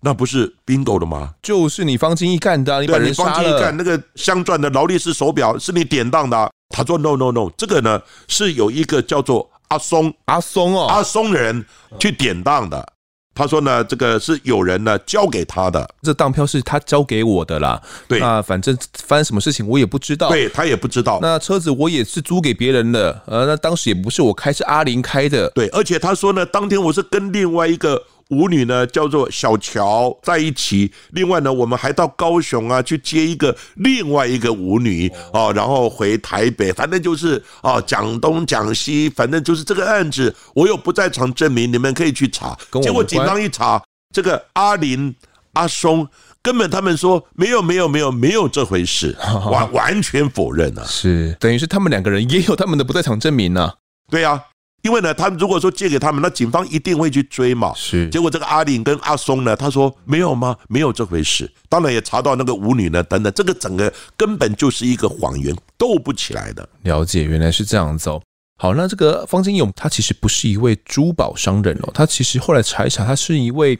[0.00, 1.34] 那不是 bingo 的吗？
[1.42, 3.32] 就是你方金义干的，你把人杀了。
[3.32, 6.48] 方金义干那个镶钻的劳力士手表是你典当的。
[6.68, 11.64] 他说 no no no，这个呢是有一个叫做阿松阿松哦阿松的人
[11.98, 12.92] 去典当的。
[13.38, 17.80] 他说呢，这个是有人呢交给他的，这当票是他交给我的啦。
[18.08, 20.28] 对，那反正发生什么事情我也不知道。
[20.28, 21.20] 对，他也不知道。
[21.22, 25.48] 那车子我也是租给别人的，呃，那当时也不是我开，是阿林开的。
[25.50, 28.02] 对，而且他说呢，当天我是跟另外一个。
[28.28, 42.56] 舞女呢叫做小乔在一起，另外呢，我们还到高雄啊去接一个另外一个舞女啊，然后回台北，反正就是啊讲东讲西，反正就是这个案子，我有不在场证明，你们可以去查。
[42.82, 43.82] 结果警方一查，
[44.14, 45.14] 这个阿林
[45.54, 46.06] 阿松
[46.42, 49.16] 根本他们说没有没有没有没有这回事，
[49.50, 53.72] 完完全否认啊，是等于是他们两个人也有他们的不在场证明呢？
[54.10, 54.44] 对呀。
[54.82, 57.72] 因为呢，他们如果说借给他们，那警方一定会去追嘛。
[57.74, 60.56] 是，结果这个阿玲跟阿松呢，他说没有吗？
[60.68, 61.50] 没有这回事。
[61.68, 66.68] 当然也查到那个舞女呢，等等，这个整个根本就是一个谎言，斗不起来的。
[66.82, 68.22] 了解，原来是这样子哦。
[68.56, 73.76] 好，那这个方金勇他其实不是一位珠宝商人哦，他其实后来查一查，他是一位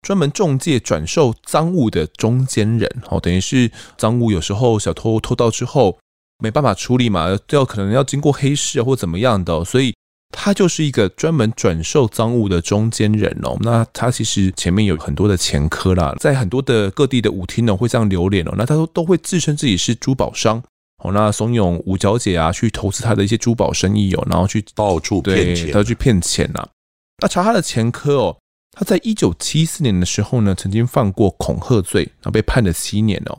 [0.00, 5.98] 专门中介转售赃物的中间人哦，等于是赃物有时候小偷偷到之后
[6.42, 9.94] 没办法处理嘛，要可能要经过黑市或怎么样的，所以。
[10.32, 20.62] 他就是一个专门转售赃物的中间人哦，那他其实前面有很多的前科啦，在很多的各地的舞厅呢会这样流连哦，那他都都会自称自己是珠宝商
[21.02, 26.66] 哦，那怂恿舞小姐啊去投资他的一些珠宝生意哦，然后去到处骗钱，他去骗钱呐。
[27.22, 28.36] 那查他的前科哦，
[28.70, 33.38] 他在一九七四年的时候呢，曾经犯过恐吓罪，然后被判了七年哦。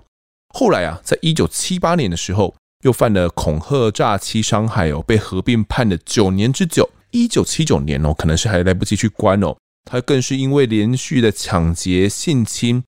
[0.53, 2.53] 后来啊，在一九七八年的时候。
[2.81, 6.89] 又犯了恐吓、诈欺、伤害哦，被合并判了九年之久。
[7.11, 9.55] 一九七九年哦，可能是还来不及去关哦。
[9.83, 12.83] 他更是因为连续的抢劫、性侵，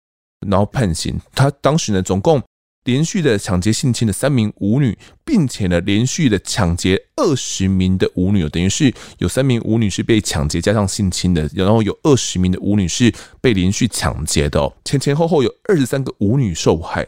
[0.46, 1.20] 然后判刑。
[1.34, 2.42] 他当时呢，总共
[2.84, 14.74] 连续的抢劫、性侵了三名舞女，并且呢，连续的抢劫二十名的舞女，等于是有三名舞女是被抢劫加上性侵的，然后有二十名的舞女是被连续抢劫的哦。
[14.84, 17.06] 前前后后有二十三个舞女受害。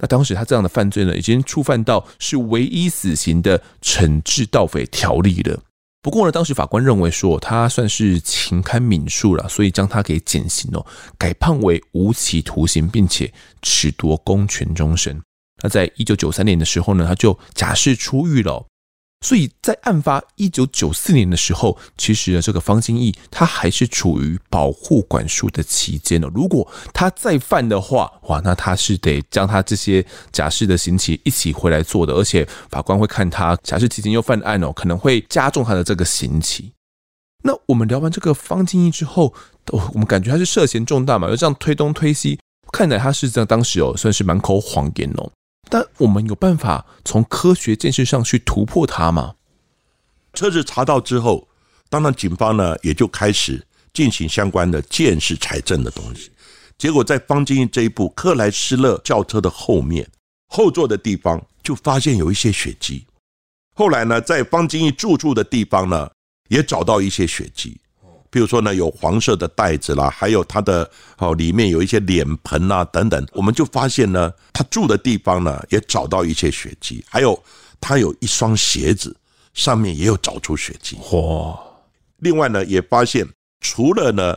[0.00, 5.60] 那当时他这样的犯罪呢，已经触犯到是唯一死刑的惩治盗匪条例了。
[6.02, 10.86] 不过呢，当时法官认为说他算是情堪敏恕了，所以将他给减刑哦，
[11.18, 15.20] 改判为无期徒刑，并且褫夺公权终身。
[15.62, 18.66] 那在一九九三年的时候呢，他就假释出狱了。
[19.20, 26.28] 所以在案发一九九四年的时候，其实呢，这个方金义他还是处于保护管束的期间呢。
[26.34, 36.72] 如果他再犯的话，哇，那他是得将他这些假释的刑期一起回来做的，而且法官会看他假释期间又犯案哦，可能会加重他的这个刑期。
[37.42, 39.34] 那我们聊完这个方金义之后，
[39.70, 42.38] 我们感觉他是涉嫌重大嘛，又这样推东推西，
[42.72, 45.30] 看来他是在当时哦，算是满口谎言哦。
[45.70, 49.36] 但我们有办法从科学建设上去突破它吗？
[50.34, 51.48] 车子查到之后，
[51.88, 56.30] 当然警方呢也就开始进行相关的鉴识财政的东西。
[56.76, 60.08] 结果在方金义这一部克莱斯勒轿车的后面
[60.48, 63.06] 后座的地方，就发现有一些血迹。
[63.74, 66.10] 后来呢，在方金义住处的地方呢，
[66.48, 67.80] 也找到一些血迹，
[68.30, 70.88] 比如说呢，有黄色的袋子啦，还有它的
[71.18, 73.26] 哦，里面有一些脸盆啊等等。
[73.32, 77.42] 我们就发现呢，他住的地方呢，也找到一些血迹，还有
[77.80, 79.16] 他有一双鞋子，
[79.52, 80.96] 上面也有找出血迹。
[81.10, 81.58] 哇！
[82.18, 83.26] 另外呢，也发现
[83.60, 84.36] 除了呢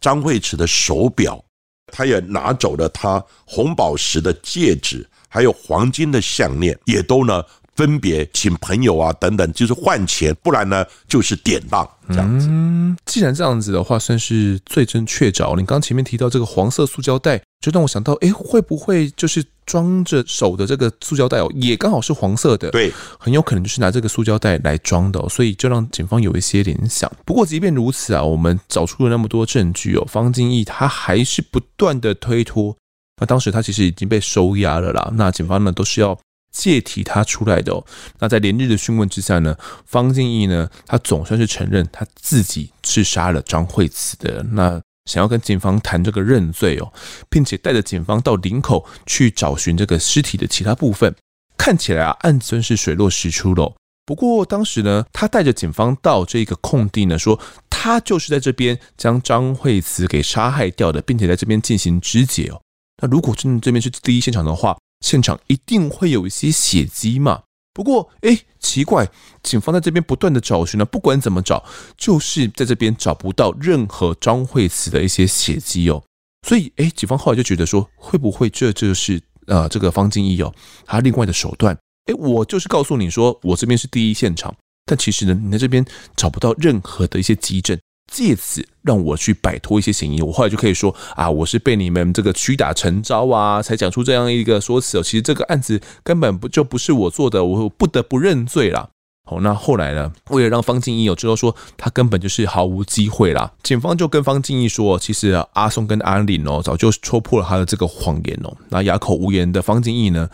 [0.00, 1.44] 张惠慈的手表，
[1.92, 7.44] 他也拿走了他红宝石的戒指，还有黄金的项链，也都呢。
[7.74, 12.46] 分别请朋友啊等等，就是换钱，不然呢就是典当这样子。
[12.48, 15.56] 嗯，既然这样子的话，算是罪证确凿。
[15.56, 22.70] 你刚前面提到这个黄色塑胶袋，就让我想到，哎，会不会就是装着手的这个塑胶袋哦，也刚好是黄色的？
[22.70, 27.10] 对，很有可能就是拿这个塑胶袋来装的哦，所以就让警方有一些联想。
[27.24, 32.76] 不过即便如此啊，我们找出了那么多证据哦，方金义他还是不断的推脱。
[33.20, 36.16] 那当时他其实已经被收押了啦，那警方呢都是要。
[36.54, 37.84] 借题他出来的哦，
[38.20, 44.40] 那在连日的讯问之下呢，方金义呢，他总算是承认他自己是杀了张惠慈的。
[44.52, 46.92] 那想要跟警方谈这个认罪哦，
[47.28, 51.12] 并且带着警方到林口去找寻这个尸体的其他部分。
[51.58, 53.74] 看起来啊，案子是水落石出喽。
[54.06, 57.38] 不过当时呢，他带着警方到这个空地呢，说
[57.68, 62.60] 他就是在这边将张惠慈给杀害掉的，并且在这边进行肢解哦。
[63.02, 67.42] 那如果真的这边是第一现场的话，现场一定会有一些血迹嘛？
[67.74, 69.06] 不过，哎，奇怪，
[69.42, 71.62] 警方在这边不断的找寻呢，不管怎么找，
[71.98, 76.02] 就是在这边找不到任何张惠慈的一些血迹哦。
[76.48, 80.50] 所以，哎，警方后来就觉得说，会不会这就是呃这个方金义哦，
[80.86, 81.76] 他另外的手段？
[82.06, 85.84] 哎，我就是告诉你说，我这边是第一现场，但其实呢，你在这边
[86.16, 87.78] 找不到任何的一些迹证。
[88.06, 95.02] 借此让我去摆脱一些嫌疑，我后来就可以说啊，我是被你们这个屈打成招啊，才讲出这样一个说辞。
[95.02, 98.90] 其实这个案子根本不就不是我做的，我不得不认罪了。
[99.26, 108.54] 好，那后来呢，为了让方金义有知道说他根本就是毫无机会啦，警方就跟方金义说，其实，阿松跟阿玲哦，早就戳破了他的这个谎言哦。
[108.68, 110.28] 那哑口无言的方金义呢，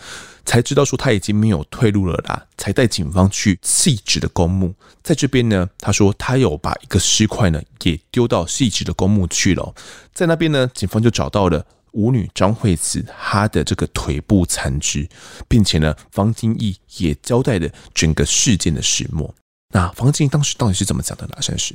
[0.44, 4.74] 才知道说他已经没有退路了啦，才带警方去汐止的公墓。
[5.05, 9.72] 在这边呢，他说他有把一个尸块呢也丢到汐止的公墓去了。
[10.12, 15.09] 在那边呢，警方就找到了舞女张惠慈她的这个腿部残肢，
[15.48, 19.35] 并且呢，方金义也交代了整个事件的始末。
[19.74, 21.35] 那方金义当时到底是怎么讲的呢？
[21.40, 21.74] 算是，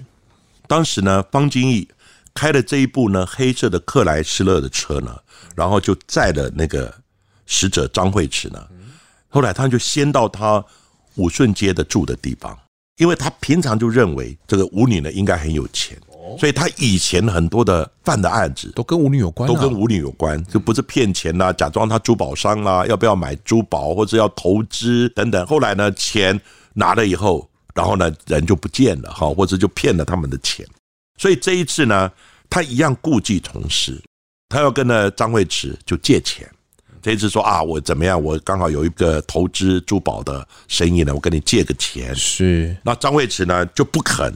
[0.67, 1.87] 当时呢，方金义
[2.33, 5.17] 开了这一部呢黑色的克莱斯勒的车呢，
[5.55, 6.93] 然后就载了那个。
[7.47, 8.67] 死者张惠慈呢，
[9.29, 10.65] 后来他就先到他
[11.13, 12.57] 武顺街的住的地方，
[12.97, 15.95] 因为他平常就认为这个舞女呢应该很有钱，
[16.39, 25.45] 所以他以前很多的犯的案子都跟舞女有关，都跟舞女有关，就不是骗钱呐，假装他珠宝商啦，要不要买珠宝或者要投资等等。
[25.45, 26.39] 后来呢，钱
[26.73, 30.65] 拿了以后，然后呢人就不见了哈，或者就骗了他们的钱。
[31.17, 32.11] 所以这一次呢，
[32.49, 34.01] 他一样故技重施，
[34.49, 36.49] 他要跟呢张惠慈就借钱。
[37.01, 38.19] 这一次说啊，我怎么样？
[38.19, 42.15] 我刚好有一个投资珠宝的生意呢，我跟你借个钱。
[42.15, 44.33] 是，那张惠慈呢就不肯，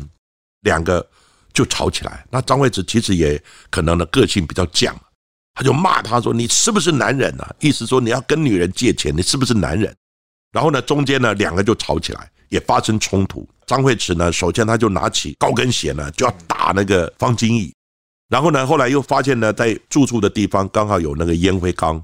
[0.62, 1.04] 两个
[1.54, 2.26] 就吵起来。
[2.30, 4.94] 那张惠慈其实也可能呢个性比较犟，
[5.54, 7.56] 他就骂他说：“你是不是男人啊？
[7.60, 9.96] 意思说你要跟女人借钱，你是不是男人？”
[10.52, 13.48] 然后呢，中间呢两个就吵起来，也发生冲突。
[13.66, 17.74] 张惠慈呢，首先他就拿起高跟鞋呢就要打那个方金义，
[18.30, 22.04] 然后呢，后来又发现呢，在住处的地方刚好有那个烟灰缸。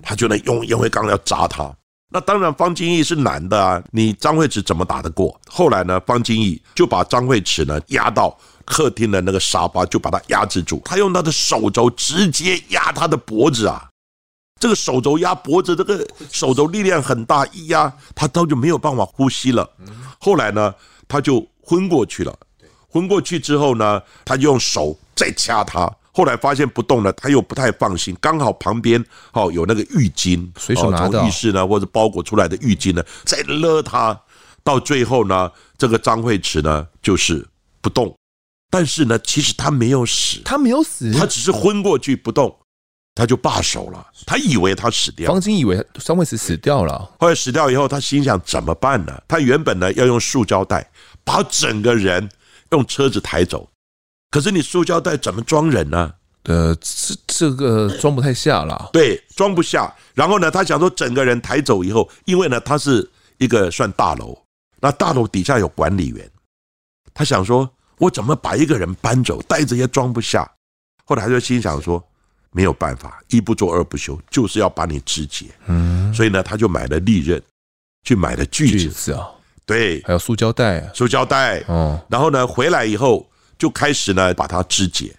[0.00, 1.74] 他就能用烟灰缸要砸他，
[2.10, 5.38] 那当然方金义是男的啊，你张惠慈怎么打得过？
[5.46, 13.86] 后来呢，方金义就把张惠慈呢压到客厅的那个沙发，就把他压制住，他用他的手肘直接压他的脖子啊，
[14.58, 19.70] 这个手肘压脖子，这个手肘力量很大，一压他他就没有办法呼吸了。
[20.18, 20.74] 后来呢，
[21.06, 22.34] 他就昏过去了，
[22.88, 25.94] 昏过去之后呢，他就用手再掐他。
[26.18, 28.16] 后来发现不动了，他又不太放心。
[28.20, 29.02] 刚好旁边
[29.34, 34.20] 哦有那个浴巾，随手拿的，从浴室呢或者包裹出来的浴巾呢，再勒他。
[34.64, 37.46] 到最后呢，这个张惠慈呢就是
[37.80, 38.12] 不动，
[38.68, 42.52] 但是呢，其实他没有死，他没有死，他只是昏过去不动，
[43.14, 44.04] 他就罢手了。
[44.26, 47.08] 他以为他死掉，方金以为张惠慈死掉了。
[47.20, 49.22] 后来死掉以后，他心想怎么办呢？
[49.28, 50.90] 他原本呢要用塑胶袋
[51.22, 52.28] 把整个人
[52.72, 53.70] 用车子抬走。
[54.30, 56.12] 可是你塑胶袋怎么装人呢？
[56.44, 58.88] 呃，这这个装不太下了。
[58.92, 59.94] 对，装不下。
[60.14, 64.38] 然后呢，他想说整个人抬走以后，因为呢，他是一个算大楼，
[64.80, 66.30] 那大楼底下有管理员，
[67.12, 70.50] 他想说，我怎么把一个人搬走，袋子也装不下。
[71.04, 72.02] 后来他就心想说，
[72.52, 75.46] 没有办法，一不做二不休，就是要把你肢解。
[75.66, 77.42] 嗯，所以呢，他就买了利刃，
[78.04, 79.18] 去买了锯子，
[79.66, 83.28] 对，还有塑胶袋，啊塑胶袋，哦，然后呢，回来以后
[83.58, 85.14] 就开始呢把它肢解，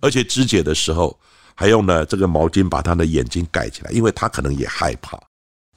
[0.00, 1.18] 而且肢解的时候
[1.54, 5.18] 还用呢这个毛巾把他的眼睛盖起来，因为他可能也害怕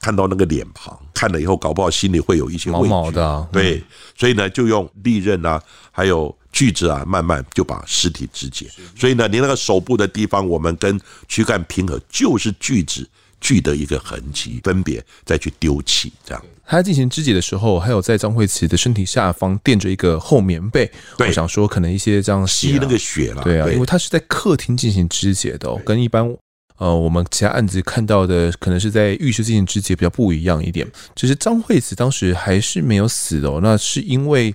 [0.00, 3.82] 看到那个脸庞，看了以后搞不好心里会有一些畏惧毛毛的、啊，对，
[4.16, 8.70] 所以呢就用利刃啊，还有锯子啊，慢慢就把尸体肢解。
[8.96, 13.08] 所以呢，你那个手部的地方，我们跟躯干平合，就是锯子。
[13.44, 16.42] 锯的一个痕迹，分别再去丢弃，这样。
[16.66, 20.90] 他在进行肢解的时候，还有在张惠慈的身体下方垫着一个厚棉被。
[21.18, 23.42] 我想说，可能一些这样吸那个血了。
[23.42, 26.34] 对啊，因为他是在客厅进行肢解的，跟一般
[26.78, 30.90] 呃我们其他案子看到的，可能是在浴室进行肢解比较不一样一点。
[31.14, 34.54] 只是张惠慈当时还是没有死哦，那是因为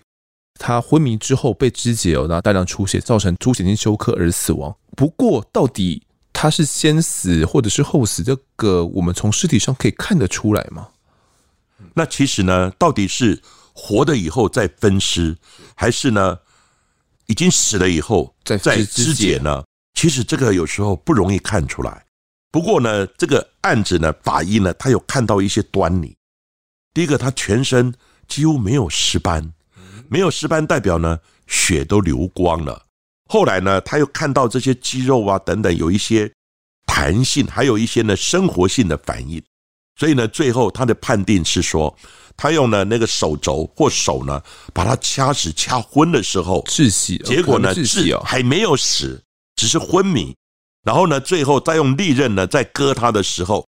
[0.59, 4.75] 他昏迷之后被肢解哦，那大量出血造成出血性休克而死亡。
[4.97, 6.01] 不过到底。
[6.31, 10.87] 他是先死或者是后死，这个我们从尸体上可以看得出来吗？
[11.93, 13.41] 那其实呢，到底是
[13.73, 15.37] 活的以后再分尸，
[15.75, 16.37] 还是呢
[17.27, 19.63] 已经死了以后再再肢解呢？
[19.93, 22.05] 其实这个有时候不容易看出来。
[22.51, 26.15] 不过呢，这个案子呢，法医呢，他有看到一些端倪。
[26.93, 27.93] 第一个，他全身
[28.27, 29.53] 几乎没有尸斑，
[30.09, 32.85] 没有尸斑代表呢血都流光了。
[33.29, 36.29] 后来呢，他又看到这些肌肉啊等等有一些
[36.87, 39.39] 弹性，还有一些呢生活性的反应，
[39.95, 41.95] 所以呢，最后他的判定是说，
[42.35, 44.41] 他用呢那个手肘或手呢
[44.73, 49.23] 把他掐死掐昏的时候窒息，结果呢是还没有死，
[49.55, 50.35] 只是昏迷，
[50.83, 53.68] 然后呢最后再用利刃呢在割他的时候。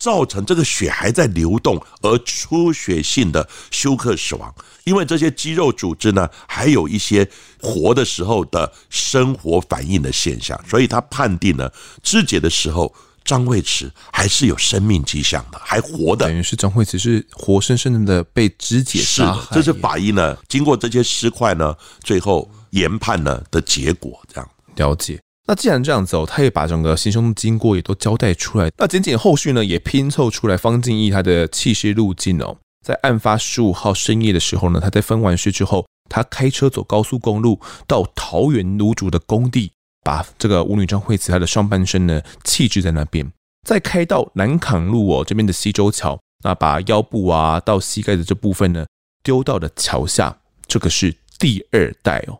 [0.00, 4.52] 造成这个血还在流动而出血性的休克死亡，
[4.84, 7.28] 因为这些肌肉组织呢，还有一些
[7.60, 11.70] 活的时候的生活反应的现象，所以他判定呢，
[12.02, 12.92] 肢解的时候
[13.22, 19.54] 张惠慈还是有生命迹象的，还活的，等于是张惠慈是活生生的被肢解杀害。
[19.54, 25.20] 是，这是法医呢经过这些尸块呢，最后研判呢的结果，这样了解。
[25.50, 28.70] 那既然这样子哦，他也把整个行凶经过也都交代出来。
[28.78, 32.56] 那仅仅后续呢，也拼凑出来方静义他的弃尸路径哦。
[32.86, 39.72] 在案发十五号深夜的时候呢，他在分完尸之后，他开车走高速公路到桃园芦竹的工地，
[40.04, 43.28] 把这个舞女张惠慈她的上半身呢弃置在那边，
[43.66, 48.86] 再开到南崁路哦这边的溪洲桥，那把腰部啊到膝盖的这部分呢
[49.24, 50.38] 丢到了桥下，
[50.68, 52.38] 这个是第二代哦。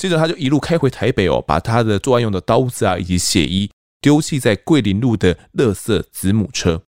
[0.00, 3.70] 接着他就一路开回台北哦，把他的作案用的刀子啊以及血衣
[4.00, 6.80] 丢弃在桂林路的垃圾子母车。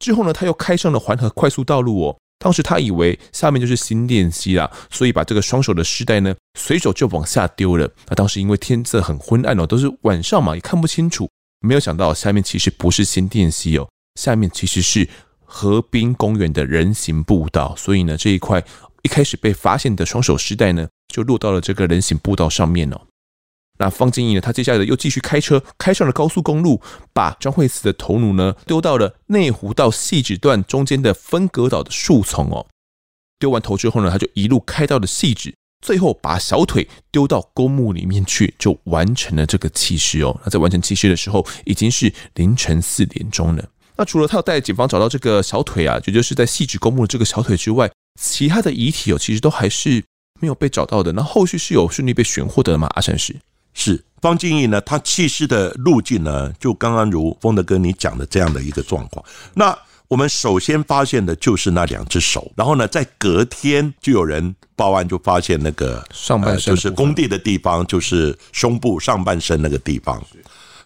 [0.00, 2.18] 之后呢，他又开上了环河快速道路哦。
[2.40, 7.88] 当时他以为下面就是新店溪啦，所以把这个双手的尸袋呢随手就往下丢了。
[8.08, 11.30] 那当时因为天色很昏暗哦，都是晚上嘛，也看不清楚。
[11.60, 13.88] 没有想到下面其实不是新店溪哦，
[14.20, 15.08] 下面其实是
[15.44, 17.72] 河滨公园的人行步道。
[17.76, 18.62] 所以呢，这一块
[19.06, 20.86] 一开始被发现的双手尸袋呢。
[21.08, 23.00] 就落到了这个人行步道上面哦。
[23.78, 26.82] 那方静义呢，他接下来又继续开车，开上了高速公路，
[27.14, 32.66] 把张惠慈的头颅呢丢到了内湖到汐止段中间的分隔岛的树丛哦。
[33.38, 40.38] 丢完头之后呢，他就一路开到了汐止，最后把小腿丢到公墓里面去，就完成了这个弃尸哦。
[40.44, 43.64] 那在完成弃尸的时候，已经是凌晨四点钟了。
[43.96, 50.02] 那除了他要带警方找到这个小腿啊，也就是在汐止公墓的这个小腿之外，其他的遗体哦，其实都还是。
[50.38, 52.86] 没有被找到的，那后续是有顺利被寻获的吗？
[52.94, 53.34] 阿善师
[53.72, 59.24] 是方静义呢，他弃尸的路径呢，就刚刚如风德哥你讲的这样的一个状况。
[59.54, 59.74] 那
[60.08, 70.22] 我们首先发现的就是那两只手，然后呢，在隔天就有人报案，就发现那个上半身，就是工地的地方，就是胸部上半身那个地方。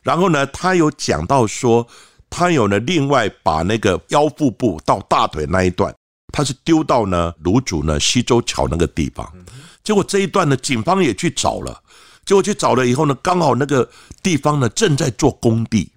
[0.05, 1.85] 然后呢，他有讲到说，
[2.31, 5.93] 他有呢另外把那个腰腹部到大腿那一段。
[6.33, 9.31] 他是丢到呢卤煮呢西洲桥那个地方，
[9.83, 11.83] 结果这一段呢警方也去找了，
[12.24, 13.89] 结果去找了以后呢，刚好那个
[14.22, 15.91] 地方呢正在做工地，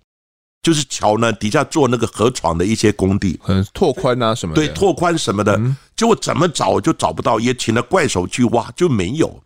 [0.62, 5.60] 就是桥呢底下做那个河床的一些工地，嗯，拓宽啊什么的，对，拓宽什么的，
[5.96, 9.44] 结果怎么找就找不到，也请了怪手去挖就没有，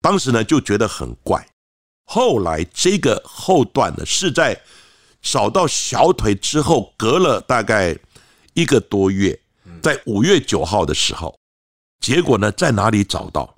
[0.00, 1.46] 当时呢就觉得很怪，
[2.06, 4.60] 后来这个后段呢是在
[5.22, 7.96] 找到小腿之后，隔了大概
[8.54, 9.38] 一个多月。
[9.84, 11.38] 在五月九号的时候，
[12.00, 13.54] 结果呢，在哪里找到？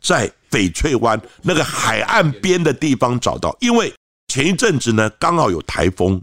[0.00, 3.56] 在翡翠湾那个海岸边的地方找到。
[3.58, 3.92] 因为
[4.28, 6.22] 前一阵子呢，刚好有台风。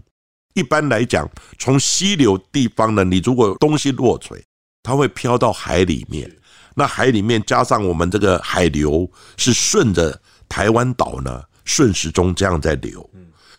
[0.54, 1.28] 一般来讲，
[1.58, 4.42] 从溪流地方呢，你如果东西落水，
[4.82, 6.34] 它会飘到海里面。
[6.74, 10.18] 那海里面加上我们这个海流是顺着
[10.48, 13.10] 台湾岛呢，顺时钟这样在流。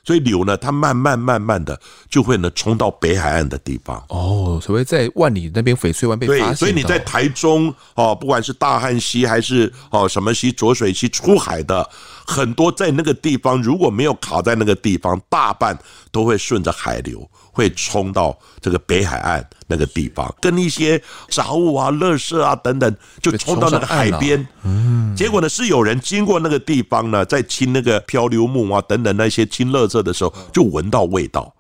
[0.05, 1.77] 所以流呢，它慢慢慢慢的
[2.07, 4.01] 就会呢冲到北海岸的地方。
[4.09, 6.45] 哦，所谓在万里那边翡翠湾被发现。
[6.45, 11.89] 对，所以你在台中哦，不管是大汉溪还是哦什么溪浊水溪出海的，
[12.25, 15.77] 很多在那个地方如果没有卡在那个地方，大半
[16.11, 17.29] 都会顺着海流。
[17.55, 24.45] 会冲到这个北海岸那个地方，跟一些杂物啊、垃圾啊等等，就冲到那个海边。
[24.63, 31.55] 嗯，结果呢，是有人经过那个地方呢，在清那个漂流木啊等等那些清垃圾的时候，就闻到味道。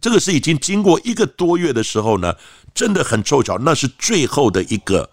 [0.00, 2.32] 这个是已经经过一个多月的时候呢，
[2.72, 5.10] 真的很凑巧，那是最后的一个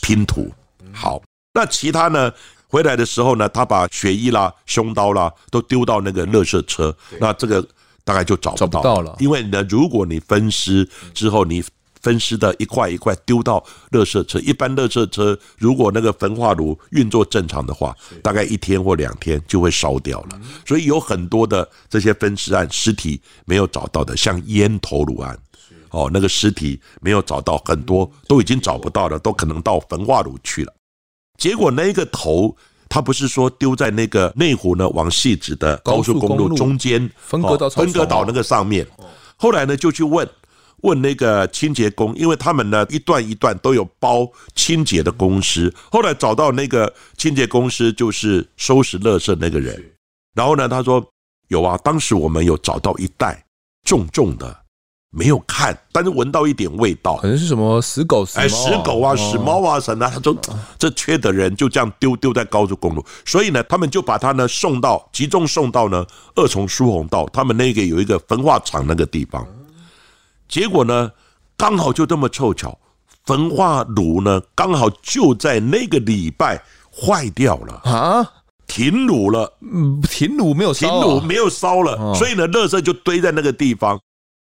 [0.00, 0.52] 拼图。
[0.92, 1.20] 好，
[1.52, 2.32] 那其他呢，
[2.70, 6.96] 回来的时候呢，他把血衣啦、胸刀啦都丢到那个垃圾车。
[7.20, 7.62] 那这个。
[8.02, 11.62] 大概就找不到了，因为呢，如果你分尸之后，你
[12.00, 13.62] 分尸的一块一块丢到
[13.92, 20.40] 垃圾车，一般垃圾车如果那个焚化炉运作正常的话，大概一天或两天就会烧掉了。
[20.66, 25.38] 所以有很多的这些分尸案尸体没有找到的，像烟头颅案，
[25.90, 30.72] 哦，那个尸体没有找到，很多都已经找不到了，都可能到焚化炉去了。
[31.40, 32.56] 结果那个头。
[32.92, 38.84] 他不是说丢在那个内湖呢，往汐止的高速公路中间，分隔岛分隔岛那个上面。
[39.36, 40.28] 后来呢，就去问
[40.78, 45.72] 问那个清洁工，因为他们呢一段一段都有包清洁的公司。
[45.88, 49.80] 后来找到那个清洁公司，就是收拾垃圾那个人。
[50.34, 51.00] 然后呢，他说
[51.46, 53.40] 有啊，当时我们有找到一袋
[53.84, 54.64] 重重的。
[55.12, 60.08] 没有看，但是闻到一点味道，可能是什么死狗、死哎，死狗啊、死猫啊什么的。
[60.08, 60.36] 他说
[60.78, 66.06] 这缺德人就这样丢丢在高速公路，所以呢，他们就把他呢送到集中送到呢
[66.36, 69.44] 二重疏洪道，他们那个有一个焚化厂那个地方。
[70.48, 71.10] 结果呢，
[71.56, 72.78] 刚好就这么凑巧，
[73.24, 77.80] 焚化炉呢刚好就在那个礼拜坏掉了。
[77.82, 78.24] 啊，
[78.68, 83.98] 停炉了，嗯，停炉没有停炉没有烧了，所以呢，垃圾就堆在那个地方。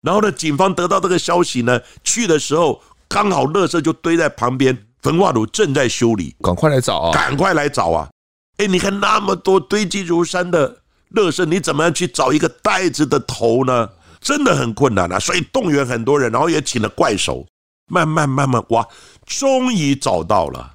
[0.04, 7.14] 然后呢，警方得到这个消息呢，去的时候刚好垃圾就堆在旁边，焚化炉正在修理，赶快来找啊！
[7.14, 8.10] 赶快来找啊！
[8.58, 10.82] 哎，你看那么多堆积如山的
[11.14, 13.90] 垃圾，你怎么样去找一个袋子的头呢？
[14.20, 15.18] 真的很困难啊！
[15.18, 17.46] 所以动员很多人，然后也请了怪手，
[17.90, 18.88] 慢慢慢慢哇，
[19.26, 20.73] 终于找到了。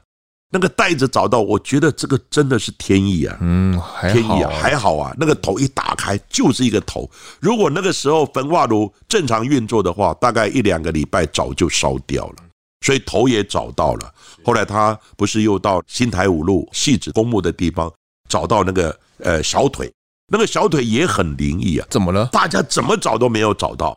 [0.51, 3.37] 那个袋子找到，我觉得这个真的是天意啊！
[3.43, 5.15] 嗯，天意啊，还好啊。
[5.19, 7.09] 那个头一打开就是一个头。
[7.39, 12.37] 如果那个时候焚化炉正常运作的话，大概一两个礼拜早就烧掉了。
[12.81, 14.11] 所以头也找到了。
[14.43, 17.93] 后来他不是又到新台五路汐止公墓的地方
[18.27, 19.93] 找到那个呃小腿，
[20.33, 21.87] 那个小腿也很灵异啊。
[21.91, 22.25] 怎么了？
[22.33, 23.95] 大家怎么找都没有找到。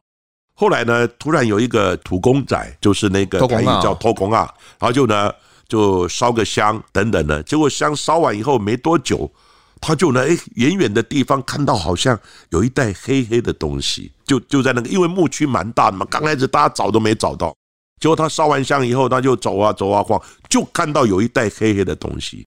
[0.53, 5.31] 后来呢，突然有一个土公仔，就是那个台语叫偷公啊，然后就呢。
[5.71, 9.31] 就烧个香等等的，结果香烧完以后没多久，
[9.79, 12.19] 他就呢，哎，远远的地方看到好像
[12.49, 17.55] 有一袋黑黑的东西，就就在那个，因为墓区蛮大的嘛，刚开始大家找都没找到，
[18.01, 22.45] 结果他烧完香以后，他就走啊走啊晃，就看到有一袋黑黑的东西，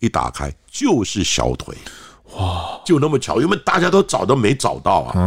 [0.00, 1.72] 一打开就是小腿，
[2.36, 5.20] 哇，就那么巧，因为大家都找都没找到啊，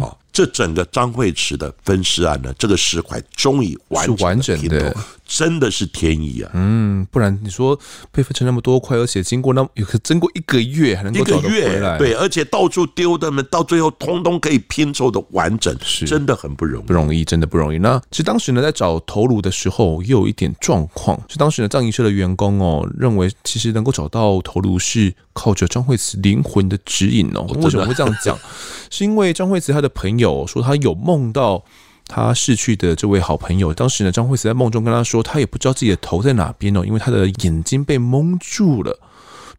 [0.00, 0.14] 啊。
[0.34, 4.96] 这整个张惠慈的分尸案呢，这个尸块终于完整完整的，
[5.26, 6.50] 真的是天意啊！
[6.54, 7.78] 嗯，不然你说
[8.12, 17.78] 被分成那么多块，而且经过那么有个经过一个月还能够找得回来，对，而且到处丢的们，到最后通通可以拼凑的完整，是真的很不容易，不容易，真的不容易。
[17.78, 27.46] 那其实当时呢，在找头颅的时候，也有一点状况，是当时呢，葬仪社的员工哦，认为其实能够找到头颅是靠着张惠慈灵魂的指引哦。
[27.62, 28.38] 为什么会这样讲？
[28.90, 30.44] 是因为张惠慈她的朋友。
[30.46, 31.64] 说她有梦到
[32.06, 39.00] 他逝去的这位好朋友，当时呢，张惠慈在梦中跟他说，他也不知道自己的头在哪边哦，因为他的眼睛被蒙住了。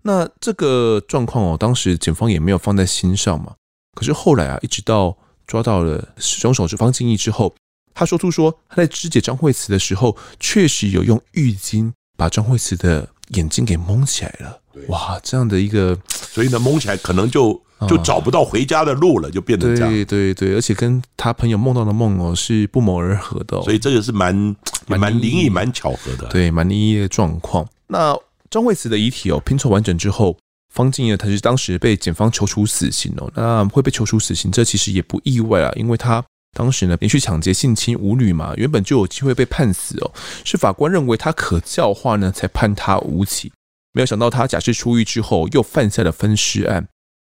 [0.03, 3.53] 那这个状况哦，当时警方也没有放在心上嘛。
[3.95, 5.17] 可是后来啊，一直到
[5.47, 7.55] 抓到了凶手是方静义之后，
[7.93, 14.61] 他说出说他在肢解张惠慈的时候，确实有用浴巾把张惠慈的眼睛给蒙起来了。
[14.89, 17.64] 哇，这样的一个，所以呢，蒙起来可能就。
[17.87, 19.91] 就找不到回家的路了，就变成这样。
[19.91, 24.55] 对对对，而且跟他朋友梦到的梦哦是不谋而合的，所以这个是蛮
[24.87, 26.27] 蛮灵异、蛮巧合的。
[26.29, 27.67] 对，蛮灵异的状况。
[27.87, 28.17] 那
[28.49, 30.37] 张惠慈的遗体哦拼凑完整之后，
[30.73, 33.31] 方静呢他是当时被检方求处死刑哦。
[33.35, 36.23] 那会被求处死刑，这其实也不意外啊，因为他
[36.57, 40.11] 当时呢连续抢劫、性侵五女嘛，原本就有机会被判死哦。
[40.43, 43.51] 是法官认为他可教化呢，才判他无期。
[43.91, 46.87] 没有想到他假释出狱之后，又犯下了分尸案。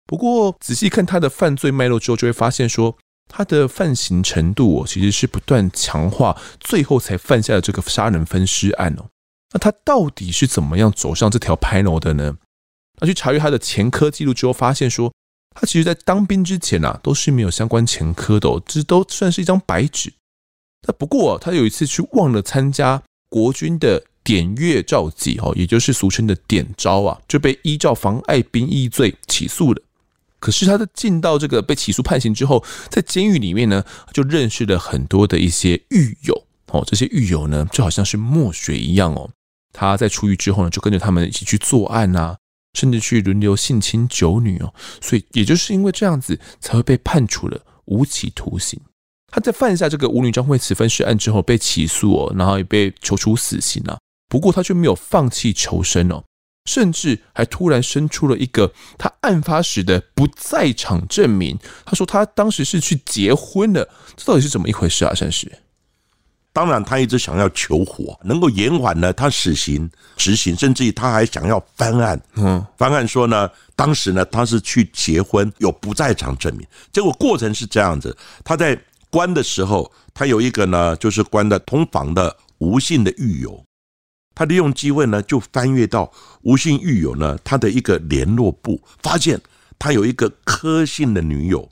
[0.07, 2.97] 不过仔细看他的犯罪脉络之后，就会发现说
[3.29, 9.07] 他的犯行程度哦，其实是不断强化，最后才犯下了这个杀人分尸案哦。
[9.53, 12.37] 那他到底是怎么样走上这条拍楼的呢？
[13.01, 15.13] 那去查阅他的前科记录之后，发现说
[15.55, 20.13] 他其实在当兵之前啊，都是没有相关前科的，哦这都算是一张白纸。
[20.87, 29.83] 那不过他有一次去忘了参加国军的点阅召集，哦，也就是俗称的点招啊，就被依照妨碍兵役罪起诉了。
[30.45, 33.83] 可是他在进到这个被起诉判刑之后，在监狱里面呢，
[34.13, 36.85] 就认识了很多的一些狱友哦。
[36.87, 39.31] 这些狱友呢，就好像是墨水一样哦。
[39.73, 42.37] 他在出狱之后呢，就跟着他们一起去作案啊，
[42.75, 44.75] 甚至去轮流性侵九女哦。
[45.01, 48.79] 所以也就是因为这样子，才会被判处了无期徒刑。
[49.33, 53.97] 他在犯下这个舞女张惠慈分尸案之后被起诉哦，然后也被求处死刑啊。
[54.29, 56.23] 不过他却没有放弃求生哦。
[56.65, 61.59] 甚至还突然生出了一个他案发时的不在场证明。
[61.85, 65.13] 他说他当时是去结婚的，这到底是怎么一回事啊？
[65.15, 65.51] 善师，
[66.53, 72.21] 当然他一直想要求活，能够延缓呢他死刑执行，甚至于他还想要翻案。
[72.37, 76.67] 嗯，翻案说呢，当时呢他是去结婚，有不在场证明。
[76.93, 83.63] 结果过程是这样子：他在关的时候，他有一个呢，就是关的同房的吴姓的狱友。
[84.35, 86.11] 他利用机会呢，就翻阅到
[86.43, 89.41] 吴姓狱友呢他的一个联络簿，发现
[89.79, 91.69] 他有一个柯姓的女友。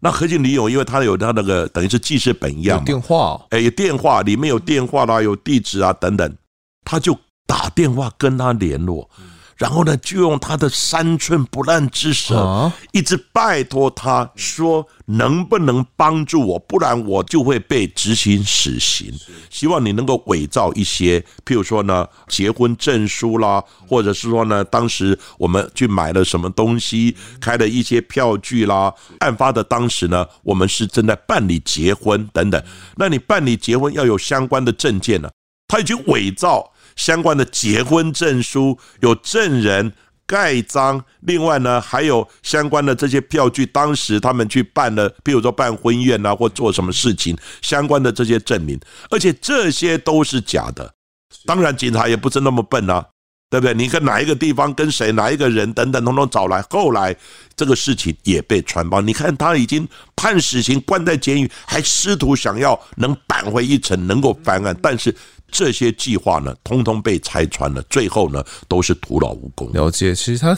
[0.00, 6.36] 那柯姓女友，因为他有他那个等于是记事本一样，有电话，哎，有电话，里面有电话啦，有地址啊等等，
[6.84, 9.10] 他就打电话跟他联络。
[9.60, 19.12] 然后呢，就用他的三寸不烂之舌，一直拜托他说，能不能帮助我，不然我就会被执行死刑。
[19.50, 28.94] 希望你能够伪造一些，譬如说呢，结婚证书啦，或者是说呢，当时我们去买了什么东西，开了一些票据啦。
[29.18, 32.64] 案发的当时呢，我们是正在办理结婚等等。
[32.96, 35.28] 那你办理结婚要有相关的证件呢，
[35.68, 36.72] 他已经伪造。
[37.00, 39.90] 相关的结婚证书有证人
[40.26, 48.78] 盖章，另外呢还有相关的这些票据，当时他们去办了，比如说办婚宴啊，或做什么事情，相关的这些证明，
[49.08, 50.92] 而且这些都是假的。
[51.46, 53.02] 当然，警察也不是那么笨啊，
[53.48, 53.72] 对不对？
[53.72, 57.16] 你跟哪一个地方跟谁哪一个人等等，统统找来，后来
[57.56, 59.00] 这个事情也被传播。
[59.00, 65.16] 你看他已经判死刑，关在监狱，还试图想要能扳回一城，能够翻案，但是。
[65.50, 69.70] 这些计划呢，通通被拆穿了，最后呢，都是徒劳无功。
[69.72, 70.56] 了解，其实他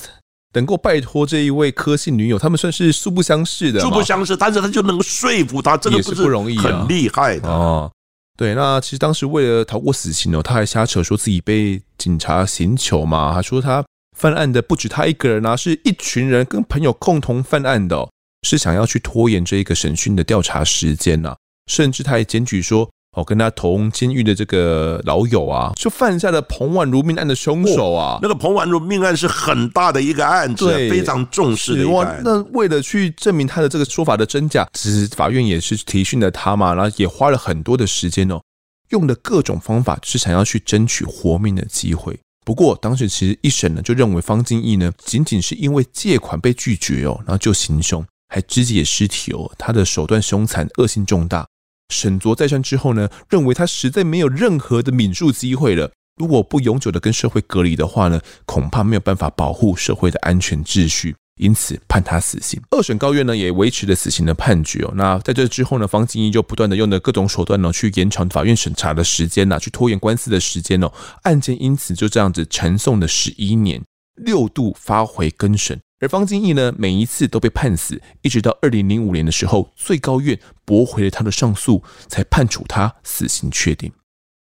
[0.55, 7.90] 能够拜托这一位柯姓女友，他们算是素不相识的，素不相识，但是他就能够说服他，这个不不容易，很厉害的哦。
[8.36, 13.84] 对，那其实当时为了逃过死刑哦，他还瞎扯说自己被警察刑求嘛，他说他
[14.16, 18.09] 犯案的不止他一个人啊，是一群人跟朋友共同犯案的，
[18.47, 21.36] 是想要去拖延这一个审讯的调查时间呐，
[21.66, 22.90] 甚至他还检举说。
[23.14, 28.18] 哦，跟他同监狱的这个老友啊，就犯下了彭婉如命案的凶手啊。
[28.22, 32.22] 那个彭婉如命案是很大的一个案子，非常重视的一个案。
[32.24, 38.40] 那为了去证明他的这个说法的真假，其实法院也是提讯了他嘛，然后也花了很多的时间哦，
[38.88, 42.18] 用的各种方法，是想要去争取活命的机会。
[42.46, 51.46] 不过当时其实一审呢，就认为方金义呢，仅仅是因为借款被拒绝哦，然后就行凶，还肢解尸体哦，他的手段凶残，恶性重大。
[51.93, 55.90] 审酌再三之后呢，认为他实在没有任何的免诉机会了。
[56.16, 62.61] 如果不永久的跟社会隔离的话呢，恐怕没有办法保护社会的安全秩序，因此判他死刑。
[62.70, 64.93] 二审高院呢也维持了死刑的判决哦。
[64.95, 70.93] 那在这之后呢，方金义就不断的用的各种手段呢，去延长法院审查的时间呐，去拖延官司的时间哦。
[71.22, 73.82] 案件因此就这样子缠讼了十一年，
[74.16, 75.80] 六度发回更审。
[76.03, 83.92] 而方金义呢，每一次都被判死，一直到二零零五年的时候，最高院驳回了他的上诉，才判处他死刑确定。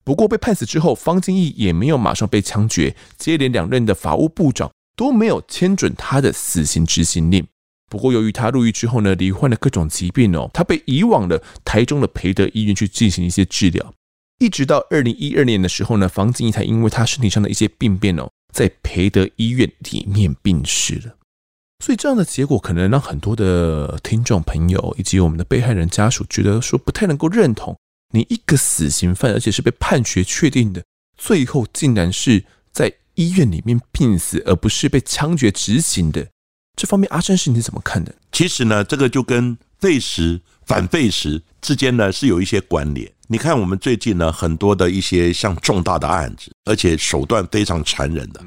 [0.02, 7.46] 不过被判死之后，方金义也没有马上被枪决，接连两任的法务部长都没有签准他的死刑执行令。
[7.90, 13.92] 不过由于他入狱之后呢，罹患了各种疾病哦，他被移往了台中的培德医院去进行一些治疗，
[14.38, 21.16] 一直到二零一二年的时候呢，方金义才因为他身体上的一些病变哦，在培德医院里面病逝了。
[21.80, 27.74] 所以这样的结果可能让很多的听众朋友以及我们的被害人家属觉得说不太能够认同，
[28.12, 30.84] 你一个死刑犯，而且是被判决确定的，
[31.16, 36.28] 最后竟然是在医院里面病死，而不是被枪决执行的。
[36.76, 38.14] 这方面阿珍是你怎么看的？
[38.30, 43.10] 其实呢，这个就跟废时反废时之间呢是有一些关联。
[43.26, 48.44] 你看我们最近呢很多的一些像重大的案子，而且手段非常残忍的，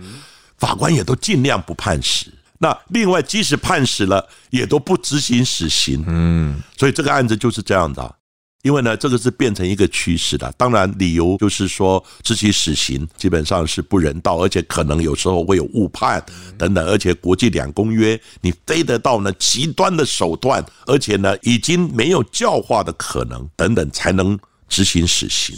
[0.58, 2.32] 法官也都尽量不判死。
[2.60, 6.04] 那另外，即使判死了，也都不执行死刑。
[6.08, 8.16] 嗯，所以这个案子就是这样的。
[8.62, 10.50] 因为呢，这个是变成一个趋势的。
[10.58, 16.24] 当然，理由就是说执行死刑基本上是不人道，而且可能有时候会有误判
[16.58, 16.88] 等等。
[16.88, 24.40] 而且国际两公约，你非得到呢极端的手段，而且呢已经没有教化的可能等等，才能
[24.70, 25.54] 执行死刑。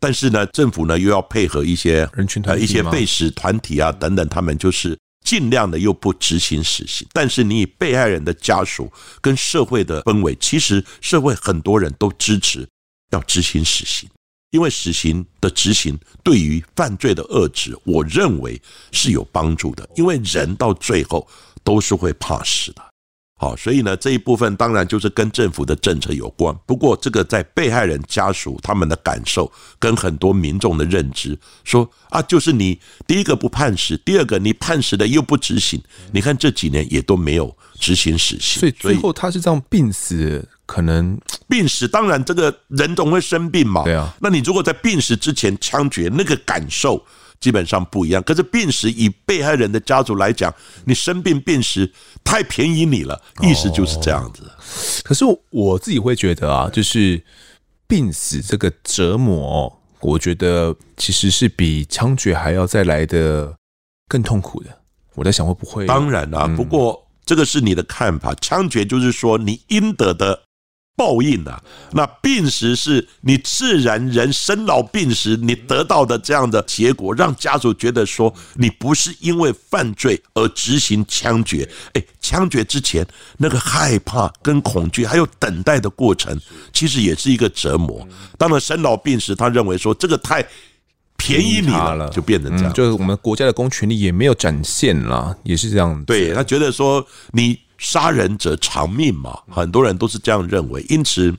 [0.00, 4.96] 但是呢，政府呢又要配合一些人群团体、一些被死团体啊等等，他们就是。
[5.26, 12.64] 尽量的又不执行死刑，但是你以被害人的家属跟社会的氛围，其实社会很多人都支持
[13.10, 14.08] 要执行死刑，
[14.52, 18.62] 因为死刑的执行对于犯罪的遏制，我认为
[18.92, 21.26] 是有帮助的，因为人到最后
[21.64, 22.82] 都是会怕死的。
[23.38, 26.56] 好，所以呢，这一部分当然就是跟政府的政策有关。
[26.64, 35.78] 不过，这个在被害人家属他们的感受跟很多民众的认知，说啊，就是你第一个不判死，第二个你判死的又不执行。
[36.12, 41.86] 你看这几年也都没有执行死刑，所以最后他是这样病死，可能 病死。
[41.86, 43.84] 当然，这个人总会生病嘛。
[43.84, 47.04] 对啊，那你如果在病死之前枪决，那个感受。
[47.40, 50.52] 基本上不一样，可是病死以被害人的家族来讲，
[50.84, 51.90] 你生病病死
[52.24, 54.42] 太便宜你了，意思就是这样子。
[54.44, 54.50] 哦，
[55.04, 57.22] 可是我自己会觉得啊，就是
[57.86, 63.54] 病死这个折磨，我觉得其实是比枪决还要再来的
[64.08, 64.70] 更痛苦的。
[65.14, 65.86] 我在想会不会？
[65.86, 70.45] 当然啦，不过这个是你的看法，枪决就是说你应得的。
[70.96, 71.62] 报应啊！
[71.92, 81.68] 那病死是你自然人生老病死，你得到的这样的结果，让家属觉得说你不是因为犯罪而执行枪决。
[81.92, 86.40] 哎，枪决之前那个害怕跟恐惧，还有等待的过程，
[86.72, 88.08] 其实也是一个折磨。
[88.38, 90.42] 当然，生老病死，他认为说这个太
[91.18, 92.72] 便宜你了，就变成这样。
[92.72, 96.02] 就是我们国家的公权力也没有展现了，也是这样。
[96.06, 97.58] 对，他觉得说你。
[97.78, 100.84] 杀人者偿命嘛，很多人都是这样认为。
[100.88, 101.34] 因此，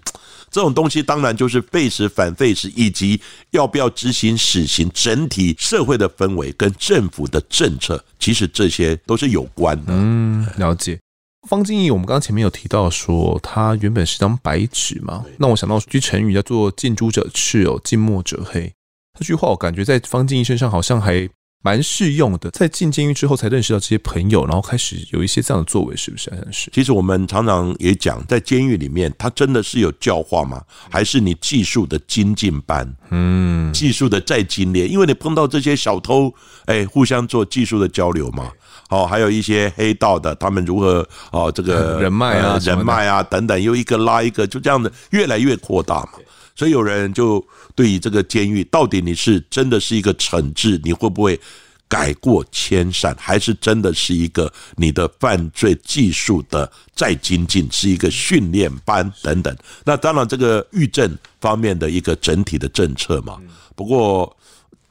[0.49, 3.19] 这种东西当然就是废时反废时，以及
[3.51, 9.85] 要不要执行死刑，整体社会的氛围跟政府的政策，其实这些都是有关的。
[9.89, 10.99] 嗯，了解。
[11.47, 18.73] 方静怡，我们刚刚前面有提到说，他原本是张白纸嘛，那我想到一句成语叫做“近朱者赤，哦，近墨者黑”。
[19.17, 21.29] 这句话我感觉在方静怡身上好像还。
[21.63, 26.29] 蛮适用的，在进监狱之后才认识到这些朋友，然后开始有一些这样的作为，是不是？
[26.29, 26.69] 好像是。
[26.71, 30.63] 其实我们常常也讲，在监狱里面，他真的是有教化吗？
[30.89, 32.95] 还是你技术的精进班？
[33.09, 36.33] 嗯，技术的再精炼，因为你碰到这些小偷，
[36.65, 38.51] 哎，互相做技术的交流嘛。
[38.89, 46.11] 哦，还有一些黑道的，他们如何哦，这个 人脉啊，人脉啊等等，又一个拉一个，就这样的越来越扩大嘛。
[46.55, 47.45] 所以有人就
[47.77, 51.39] 对于这个监狱，到底你是真的是一个惩治，你会不会
[51.87, 59.55] 改过迁善，还是真的是一个你的犯罪技术的再精进，是一个训练班等等？
[59.85, 63.37] 那当然，这个狱政方面的一个整体的政策嘛。
[63.75, 64.35] 不过，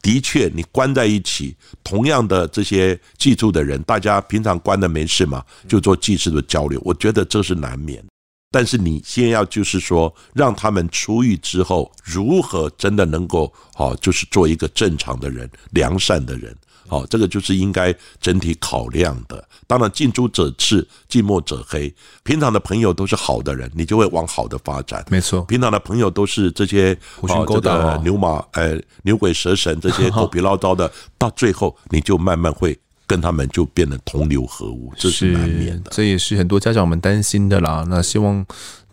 [0.01, 8.01] 的确，你关在一起，同样的这些技术的人，大家平常关的没事嘛，就做技术的交流，我觉得这是难免。
[8.57, 16.57] 但是你先要就是说，让他们出狱之后，如何真的能够好，就是做一个正常的人、良善的人，
[16.89, 19.47] 好，这个就是应该整体考量的。
[19.67, 21.95] 当然，近朱者赤，近墨者黑。
[22.23, 25.05] 平常的朋友都是好的人，你就会往好的发展。
[25.11, 32.79] 没错，平常的朋友都是这些狐群狗党、牛马、呃牛鬼蛇神这些 狗皮唠叨的，到最后你就慢慢会。
[33.07, 35.91] 跟他们就变得同流合污，这是难免的。
[35.93, 37.87] 这也是很多家长们担心的啦。
[37.89, 38.45] 那希望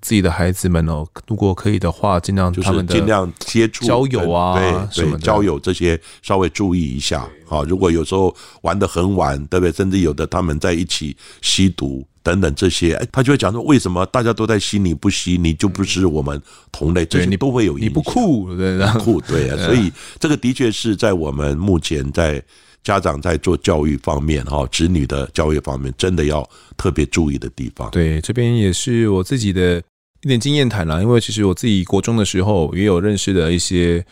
[0.02, 7.28] 自己的孩子们哦，如果可以的话，尽量就是尽量接触交友啊，对对，交友这些稍微注意一下。
[7.50, 9.72] 啊，如果有时候玩的很晚，对不对？
[9.72, 15.38] 甚至有的他们在一起吸毒等等这些，哎，他就会讲说：为什么大家都在吸你不吸？
[15.38, 16.40] 你就不是我们
[16.72, 17.06] 同类？
[17.06, 17.78] 这些你都会有。
[17.78, 19.58] 你不酷，对不酷，对啊。
[19.66, 22.44] 所以这个的确是在我们目前在。
[22.84, 27.90] 家长在做教育方面，哈，子女的教育方面，真的要特别注意的地方。
[27.92, 29.82] 对，这边也是我自己的
[30.22, 31.02] 一点经验谈啦。
[31.02, 34.06] 因为其实我自己国中的时候也有认识的一些，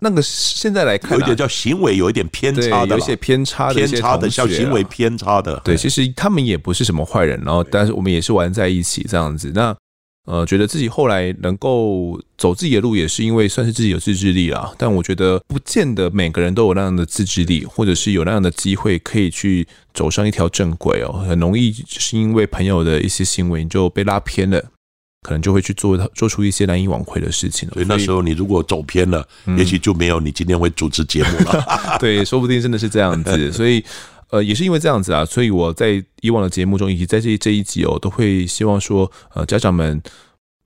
[0.00, 5.60] 那个现在来看，有一点叫行为有一点偏差的，有一些偏差的偏差的，叫行为偏差的。
[5.64, 9.50] 对，其实他们也不是什么坏人，然后但是我们也是玩在一起这样子。
[9.54, 9.74] 那。
[10.30, 14.70] 呃，觉得自己后来能够走自己的路，也是因为算是自己有自制力啦。
[14.76, 21.24] 但我觉得不见得每个人都有那样的自制力，或者是有那样的机会可以去走上一条正轨哦。
[21.26, 24.62] 很容易就是因为朋友的一些行为，你就被拉偏了，
[25.22, 27.72] 可能就会去做做出一些难以挽回的事情了。
[27.72, 29.26] 所以那时候你如果走偏了，
[29.56, 31.64] 也许就没有你今天会主持节目了。
[31.98, 33.50] 对，说不定真的是这样子。
[33.50, 33.82] 所以。
[34.30, 40.02] 呃，也是因为这样子啊，所以我在以往的节目中，以及在这这一集哦，都会希望说，呃，家长们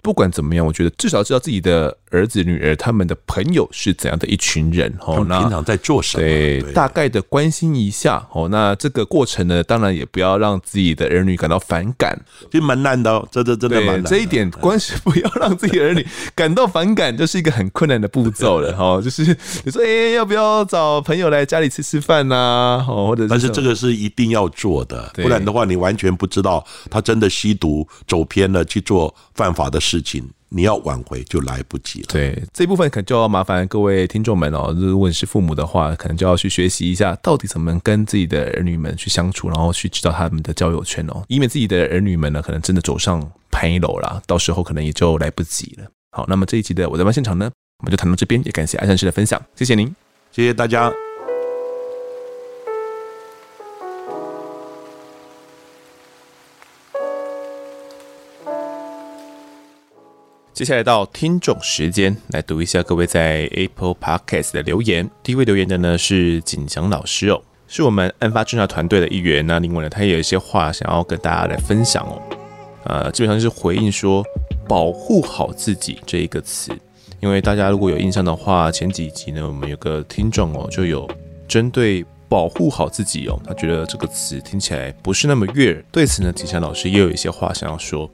[0.03, 5.15] 不管怎么样，我觉得至少知道自己的儿子女儿他们的朋友是怎样的一群人哦。
[5.15, 6.25] 他们平常在做什么？
[6.25, 8.49] 对，大概的关心一下哦。
[8.49, 13.27] 那这个过程呢，当然也不要让自己的儿女感到反感，其实蛮难的哦。
[13.31, 14.11] 这这真的蛮难的。
[14.11, 19.01] 这一点关系不要让自己儿女感到反感，就是一个很困难的步骤了哈。
[19.01, 19.25] 就是
[19.65, 22.85] 你说，哎、欸，要不要找朋友来家里吃吃饭呐？
[22.89, 29.92] 哦，或者是但是这个是一定要做的，不然的话，你完全不知道他真的吸毒走偏了去做犯法的事。
[29.93, 32.07] 事情你要挽回就来不及了。
[32.09, 34.75] 对，这一部分可能就要麻烦各位听众们哦。
[34.75, 45.85] 如果你是父母的话，可能就要去学习一下，到底怎么跟自己的儿女们去相处，然后去知道他们的交友圈哦，以免自己的儿女们呢，可能真的走上潘一楼啦，到时候可能也就来不及了。
[46.17, 49.95] 好，那么这一集的我在案现场呢，我们就谈到这边，也感谢艾善师的分享，谢谢您，
[50.31, 51.12] 谢谢大家。
[60.55, 65.11] 接下来到听众时间，来读一下各位在 Apple Podcast 的留言。
[65.23, 69.47] 第一位留言的呢是景祥老师哦，是我们案发侦查团队的一员。
[69.47, 72.21] 那另外呢，他也有一些话想要跟大家来分享哦。
[72.85, 74.23] 呃，基本上就是回应说
[74.69, 76.71] “保护好自己”这一个词，
[77.21, 81.09] 因为大家如果有印象的话，前几集呢，我们有个听众哦，就有
[81.49, 85.83] 针对“保护好自己”哦，他觉得这个词听起来不是那么悦耳。
[85.91, 88.09] 对此呢，景祥老师也有一些话想要说。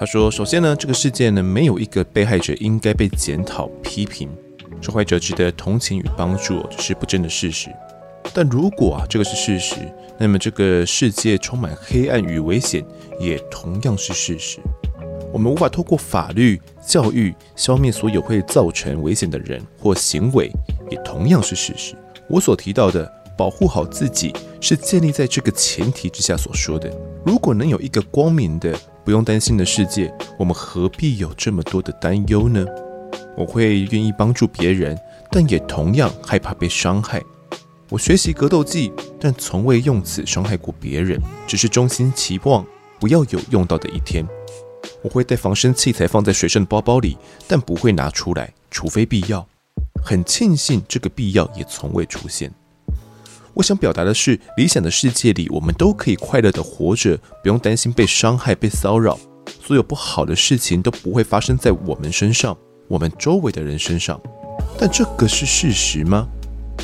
[0.00, 4.28] 他说：“首先呢，这个世界呢，没有一个被害者应该被检讨、批评，
[4.80, 7.68] 受害者值得同情与帮助，这是不争的事实。
[8.32, 9.74] 但如果啊，这个是事实，
[10.16, 12.84] 那么这个世界充满黑暗与危险，
[13.18, 14.60] 也同样是事实。
[15.32, 20.48] 我们无法透过法律、教育消灭所有会造成危险的人或行为，
[20.92, 21.96] 也同样是事实。
[22.28, 26.88] 我所提到的保护好自己，是建立在这个前提之下所说的。
[27.26, 28.72] 如果能有一个光明的。”
[29.08, 32.62] 不用担心的世界，我们何必有这么多的担忧呢？
[33.38, 34.94] 我会愿意帮助别人，
[35.30, 37.22] 但也同样害怕被伤害。
[37.88, 42.62] 我学习格斗技，但从未用此伤害过别人，只是衷心期望
[43.00, 44.22] 不要有用到的一天。
[45.02, 49.48] 我会带防身器材放在随身的包包里，但不会拿出来，除非必要。
[50.04, 52.52] 很庆幸这个必要也从未出现。
[53.58, 59.18] 我想表达的是，理想的世界里，我们都可以快乐地活着，不用担心被伤害、被骚扰，
[59.60, 62.56] 所有不好的事情都不会发生在我们身上、
[62.86, 64.20] 我们周围的人身上。
[64.78, 66.28] 但这个是事实吗？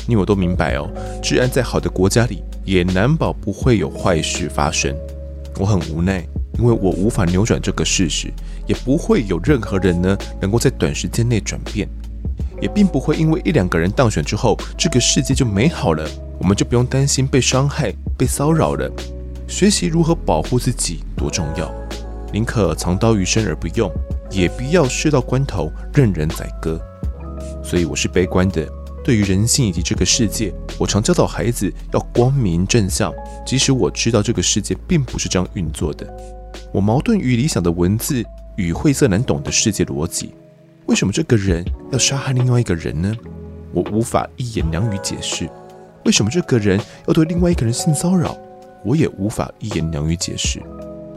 [0.05, 0.89] 你我都明白哦，
[1.23, 4.93] 治安再好的国家里，也难保不会有坏事发生。
[5.57, 6.27] 我很无奈，
[6.59, 8.27] 因为我无法扭转这个事实，
[8.67, 11.87] 也不会有任何人呢，能够在短时间内转变，
[12.61, 16.07] 也并不会因为一两个人当选之后，这个世界就美好了。
[16.37, 18.91] 我们就不用担心被伤害、被骚扰了。
[19.47, 21.73] 学习如何保护自己多重要，
[22.33, 23.91] 宁可藏刀于身而不用，
[24.31, 26.79] 也不要事到关头任人宰割。
[27.63, 28.67] 所以我是悲观的，
[29.03, 33.13] 对于人性以及这个世界，我常教导孩子要光明正向，
[33.45, 36.05] 即使我知道这个世界并不是这样运作的。
[36.73, 38.23] 我矛盾于理想的文字
[38.57, 40.33] 与晦涩难懂的世界逻辑。
[40.87, 43.13] 为什么这个人要杀害另外一个人呢？
[43.73, 45.49] 我无法一言两语解释。
[46.05, 48.37] 为什么这个人要对另外一个人性骚扰？
[48.83, 50.61] 我也无法一言两语解释。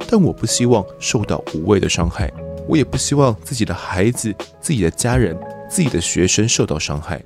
[0.09, 2.33] 但我不希望受到无谓的伤害，
[2.66, 5.39] 我也不希望自己的孩子、自己的家人、
[5.69, 7.23] 自己的学生受到伤害。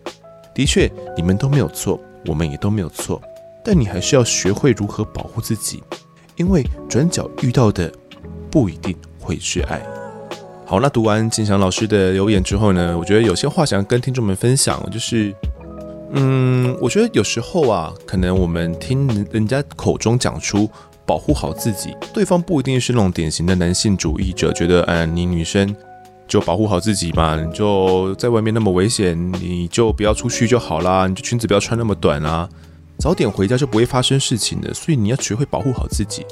[0.52, 3.22] 的确，你们都没有错，我们也都没有错。
[3.64, 5.80] 但你还是要学会如何保护自己，
[6.34, 7.90] 因为转角遇到的
[8.50, 9.80] 不一定会是爱。
[10.72, 15.30] 好，那读完景祥老师的留言之后呢，我觉得有些话想要跟听众们分享，就是。
[16.12, 20.66] 嗯，我觉得有时候啊，可能我们听人家口中讲出
[21.04, 25.76] 保护好自己，对方不一定是那种典型的男性主义者，觉得，嗯，你女生
[26.26, 32.48] 就保护好自己嘛，你就在外面那么危险，你就不要出去就好啦，你就裙子不要穿那么短啊，
[32.98, 36.24] 早点回家就不会发生事情的，所以你要学会保护好自己。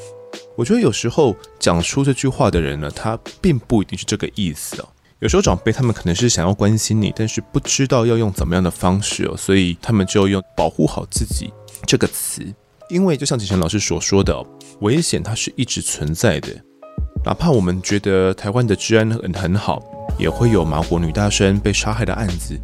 [0.56, 4.88] 我觉得有时候讲出这句话的人呢，他并不一定是这个意思哦。
[5.20, 11.52] 有时候长辈他们可能是想要关心你，但是不知道要用怎么样的方式哦，所以他们就用“保护好自己”
[11.86, 12.42] 这个词。
[12.88, 14.44] 因为就像景晨老师所说的，
[14.80, 16.48] 危险它是一直存在的。
[17.24, 19.82] 哪怕我们觉得台湾的治安很很好，
[20.18, 22.58] 也会有马国女大生被杀害的案子，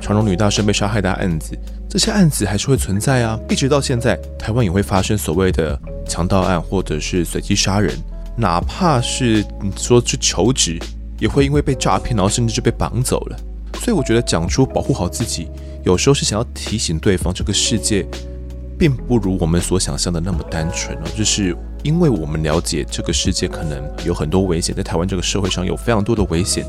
[0.00, 1.56] 长荣女大生被杀害的案子，
[1.92, 3.38] 这些案子还是会存在啊。
[3.50, 5.78] 一直到现在，台湾也会发生所谓的
[6.08, 7.94] 强盗案或者是随机杀人，
[8.34, 10.78] 哪怕是你说去求职。
[11.20, 13.36] 也会因为被诈骗，然后甚至就被绑走了。
[13.74, 15.48] 所以我觉得讲出保护好自己，
[15.84, 18.06] 有时候是想要提醒对方，这个世界
[18.78, 21.02] 并不如我们所想象的那么单纯哦。
[21.14, 26.64] 就是因为我们了解这个世界可能有很多危险，在台湾这个社会上有非常多的危险。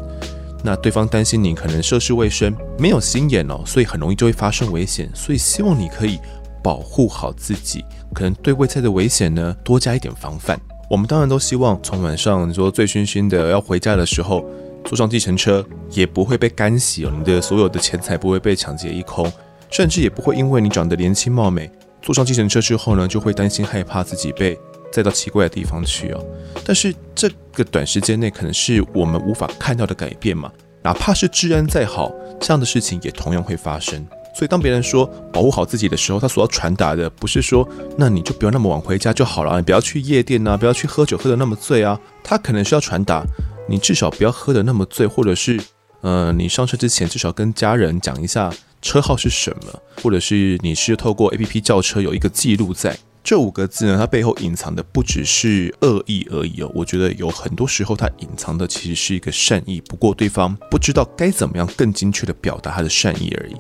[0.64, 5.09] 那对方担心你可能涉世未深，没有心眼哦，所以很容易就会发生危险。
[5.14, 6.20] 所以希望你可以
[6.64, 7.84] 保护好自己，
[8.14, 10.57] 可能对未来的危险呢多加一点防范。
[10.89, 14.45] 我们当然都希望从晚上你说醉醺醺的要回家的时候，
[14.86, 19.30] 坐上计程车也不会被干洗哦，你的所有的钱财不会被抢劫一空，
[19.70, 21.70] 甚至也不会因为你长得年轻貌美，
[22.01, 24.57] 坐上计程车之后呢，就会担心害怕自己被
[24.93, 26.23] 再到奇怪的地方去哦。
[26.63, 30.49] 但是这个短时间内可能是我们无法看到的改变嘛，
[30.83, 34.05] 哪怕是治安再好，这样的事情也同样会发生。
[34.35, 37.67] 所以当别人说保护好自己的时候，他所要传达的不是说
[37.97, 41.99] 那你就不要那么晚回家就好了，你不要去夜店啊，不要去喝酒喝得那么醉啊。
[42.23, 43.23] 他可能是要传达
[43.69, 45.59] 你至少不要喝得那么醉，或者是
[46.01, 52.97] 呃你上车之前至少跟家人讲一下车号是什么，或者是你是透过 APP 叫车有一个记录在。
[53.24, 56.69] 这五个字呢，它背后隐藏的不只是恶意而已哦。
[56.76, 63.55] 我觉得有很多时候，它隐藏的其实是一个善意，不过对方不知道该怎么样更精确的表达他的善意而已。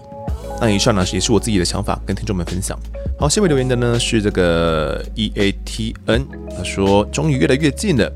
[0.59, 2.77] 那以上呢，也是我自己的想法，跟听众们分享。
[3.17, 8.11] 好，下面留言的呢是这个 E A T N，他说终于越来越近了。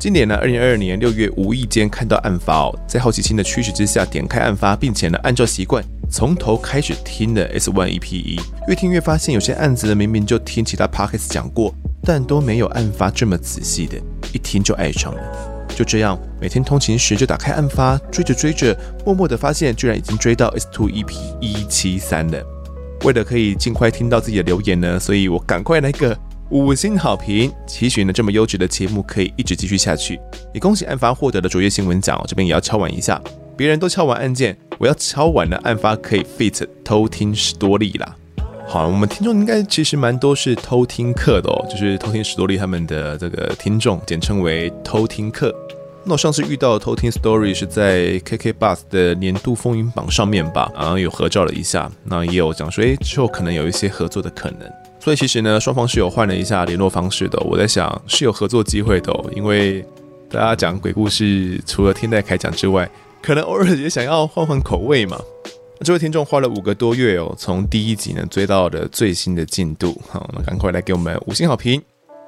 [0.00, 13.98] 今年呢，二零二二年六月无意间看到案发哦，在好奇心的驱使之下点开案发，并且呢按照习惯从头开始听了 S One EPE，越听越发现有些案子呢明明就听其他 podcasts 讲过，但都没有案发这么仔细的，
[14.32, 15.66] 一听就爱上了。
[15.76, 18.74] 就这样，每天通勤时就打开案发，追着追着，
[19.04, 22.42] 默默的发现居然已经追到 S Two EP 一七三了。
[23.04, 26.16] 为了可以尽快听到自己的留言呢，所以我赶快来个。
[26.50, 30.20] 五星好评，期许呢这么优质的节目可以一直继续下去。
[30.52, 33.22] 也恭喜案发获得的卓越新闻奖，这边也要敲碗一下。
[33.56, 38.16] 别人都敲完案件，我要敲碗的案发可以 fit 偷听史多利啦。
[38.66, 45.54] 好，我们听众应该其实蛮多是偷听客的哦，就是偷听史多利他们的这个听众，简称为偷听客。
[46.02, 54.60] 那我上次遇到偷听 story 是在 KK Bus 的年度风云榜上面吧，然后有合照了一下，那也有讲说，诶，之后可能有一些合作的可能。
[55.00, 57.40] 所以其实呢，双方是有换了一下联络方式的。
[57.40, 59.82] 我在想是有合作机会的，因为
[60.28, 62.88] 大家讲鬼故事，除了听戴凯讲之外，
[63.22, 65.18] 可能偶尔也想要换换口味嘛。
[65.82, 69.98] 这位听众花了五个多月哦，从第一集呢追到了最新的进度。
[70.10, 71.82] 好，那赶快来给我们五星好评。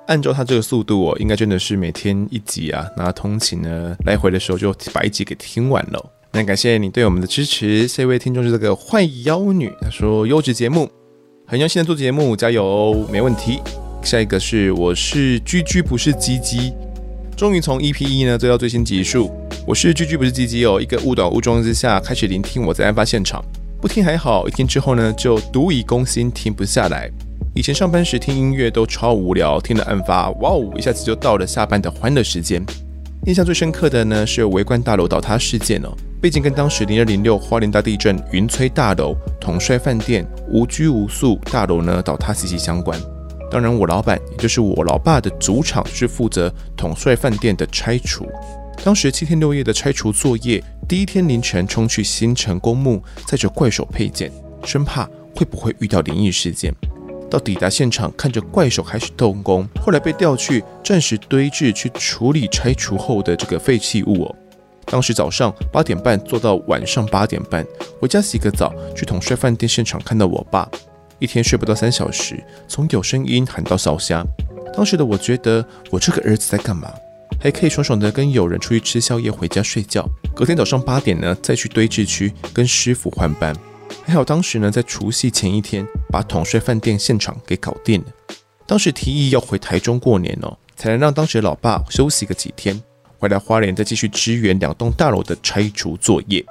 [0.06, 2.86] 按照他这个速度哦，应该真的是每天一集啊。
[2.96, 6.02] 那通勤呢来回的时候就把一集给听完了。
[6.32, 7.86] 那感谢你对我们的支持。
[7.86, 10.90] 下一位听众是这个坏妖女，她说优质节目。
[11.52, 13.60] 很用心的做节目，加油哦，没问题。
[14.02, 16.72] 下一个是我是居居不是鸡鸡，
[17.36, 19.30] 终于从 EP 一呢追到最新集数。
[19.66, 23.44] 我是居居不是鸡鸡哦，一个误打误撞之下开始聆听我在案发现场，
[23.82, 27.10] 不听还好，一听之后呢就独以攻心，停不下来。
[27.54, 32.64] 以前上班时听音乐都超无聊，听了案发，哇哦，一下子就到了下班的欢乐时间。
[33.26, 35.94] 印象最深刻的呢是围观大楼倒塌事件哦。
[36.20, 43.00] 背景跟当时零二零六花莲大地震云翠大楼、统帅饭店无拘无束大楼呢倒塌息息相关。
[43.48, 48.26] 当然，我老板也就是我老爸的主场是负责统帅饭店的拆除。
[48.82, 54.32] 当时七天六夜的拆除作业，第一天凌晨冲去新城公墓，载着怪手配件，
[54.64, 56.74] 生怕会不会遇到灵异事件。
[57.32, 64.36] 到抵达现场，看着怪手开始动工，后来被调去暂时堆置去处理拆除后的这个废弃物哦。
[64.84, 67.66] 当时早上八点半做到晚上八点半，
[67.98, 70.68] 回家洗个澡，去统帅饭店现场看到我爸，
[71.18, 74.22] 一天睡不到三小时，从有声音喊到烧瞎。
[74.76, 76.92] 当时的我觉得我这个儿子在干嘛？
[77.40, 80.06] 还可以爽爽的跟友人出去吃宵夜，回家睡觉。
[80.34, 83.56] 隔天早上八点呢，再去堆置区跟师傅换班。
[84.04, 88.06] 还好当时呢，在除夕前一天把统帅饭店现场给搞定了。
[88.66, 92.80] 当时提议要回台中过年哦，才能让当时老爸休息个几天。
[93.18, 96.44] 回来花莲再继续支援两栋大楼的拆除作业。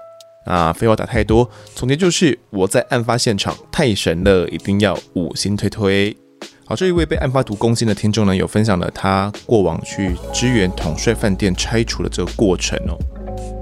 [0.45, 6.17] 啊，废话打太多，总结就是我在案发现场太神了，一定要五星推推。
[6.65, 12.97] 好，这一位被案发毒攻心的听众呢，有分享了他过往去支援统帅饭店拆除的这个过程哦。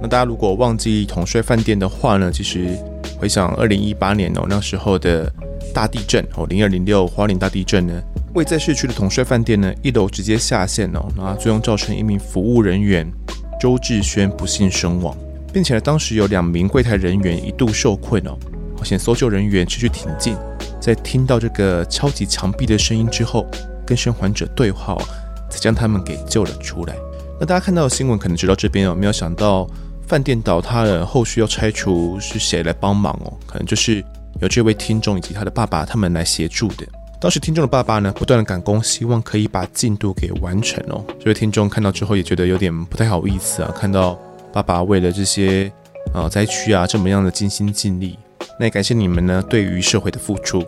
[0.02, 2.78] 那大家如果忘记统帅饭店的话呢，其实
[3.20, 5.30] 回想二零一八年哦，那时候的
[5.74, 7.94] 大地震哦，零二零六花莲大地震呢。
[8.34, 13.12] 位在市区的统帅饭店呢，一楼直接下陷哦，那最终造成一名服务人员
[13.60, 15.16] 周志轩不幸身亡，
[15.52, 18.38] 并且呢，当时有两名柜台人员一度受困哦，
[18.78, 20.36] 好险搜救人员持续挺进，
[20.80, 23.48] 在听到这个敲击墙壁的声音之后，
[23.86, 25.02] 跟生还者对话哦，
[25.50, 26.96] 才将他们给救了出来。
[27.40, 29.68] 那大家看到的新闻可能知道这边哦，没有想到
[30.06, 33.34] 饭店倒塌了，后续要拆除是谁来帮忙哦？
[33.48, 34.04] 可能就是
[34.42, 36.88] 由这位听众以及他的爸爸他们来协助的。
[37.22, 41.04] 当时听众的爸爸呢，不断的赶工，希望可以把进度给完成哦。
[41.20, 44.18] 这位听众看到之后也觉得有点不太好意思啊，看到
[44.54, 45.70] 爸爸为了这些
[46.14, 48.18] 啊灾区啊这么样的尽心尽力，
[48.58, 50.64] 那也感谢你们呢对于社会的付出。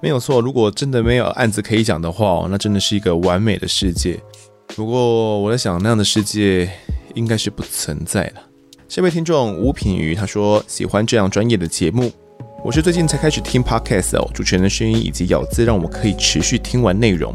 [0.00, 4.20] 没有错，如果真的没有案子可以讲的话，那真的是一个完美的世界。
[4.76, 6.70] 不过我在想，那样的世界
[7.14, 8.42] 应该是不存在了。
[8.88, 12.12] 下位听众吴品瑜他说喜欢这样专业的节目。
[12.64, 17.34] 我是最近才开始听 Podcast 哦，主持人的声音以及咬字让我可以持续听完内容。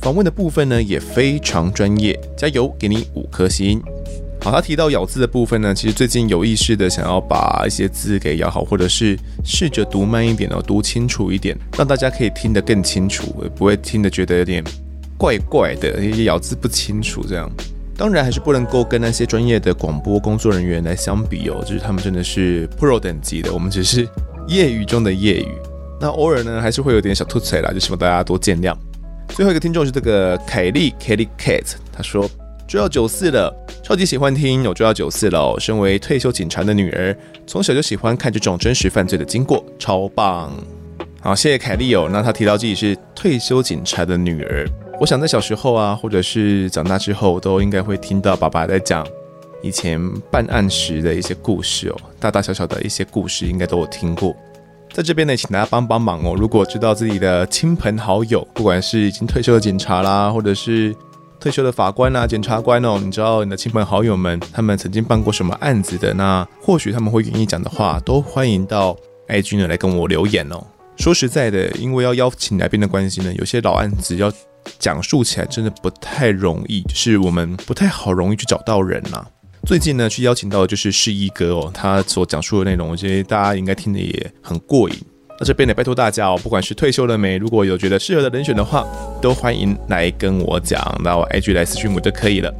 [0.00, 3.82] 访问的部分呢也非常专业，加油，给你五颗星。
[4.40, 14.62] 好，他提到咬字的部分呢，其实最近有意识的想要把一些字给咬好，或者是试着读慢一点哦，读清楚一点，让大家可以听得更清楚，也不会听得觉得有点
[15.16, 17.50] 怪怪的，咬字不清楚这样。
[17.96, 24.08] 当然还是不能够跟那些专业的广播工作人员来相比哦，就是他们真的是 Pro 等级的，我们只是。
[24.48, 25.48] 业余中的业余，
[26.00, 28.74] 那偶尔呢还是会有点小吐槽啦，就希望大家多见谅。
[29.28, 32.28] 最后一个听众是这个凯莉 Kelly Cat，他说
[32.66, 35.54] 就要九四了，超级喜欢听，我就要九四了。
[35.58, 37.14] 身为退休警察的女儿，
[37.46, 40.50] 从小就喜欢看这种真实犯罪的经过，超棒。
[41.20, 42.08] 好，谢谢凯莉哦。
[42.10, 44.66] 那他提到自己是退休警察的女儿，
[44.98, 49.06] 我想在小时候啊，或者是长大之后，都应该会听到爸爸在讲。
[49.62, 50.00] 以前
[50.30, 54.34] 办案时的一些故事哦，大大小小的一些故事应该都有听过。
[54.92, 56.34] 在这边呢，请大家帮帮忙哦。
[56.36, 60.96] 如果知道自己的亲朋好友，不管是已经退休的警察啦，或者是
[61.38, 68.96] 退休的法官啊、检察官哦，你知道你的亲朋好友们他们曾经办过什么案子的，那或许他们会愿意讲的话，都欢迎到
[69.28, 70.66] IG 呢来跟我留言哦。
[70.96, 74.32] 说实在的，因为要邀请来宾的关系呢，有些老案子要
[74.78, 79.28] 讲述起来真的不太容易，就是我们不太好容易去找到人呐、啊。
[79.64, 84.96] 最近呢，去邀请到的就是世一哥哦，他所讲述的内容，我觉得大家应该听得也很过瘾。
[85.38, 88.86] 那这边呢，拜托大家哦，不管是退休了没，如果有觉得适合的人选的话，
[89.20, 92.52] 都欢迎来跟我讲，到我 IG 来私讯我就可以了。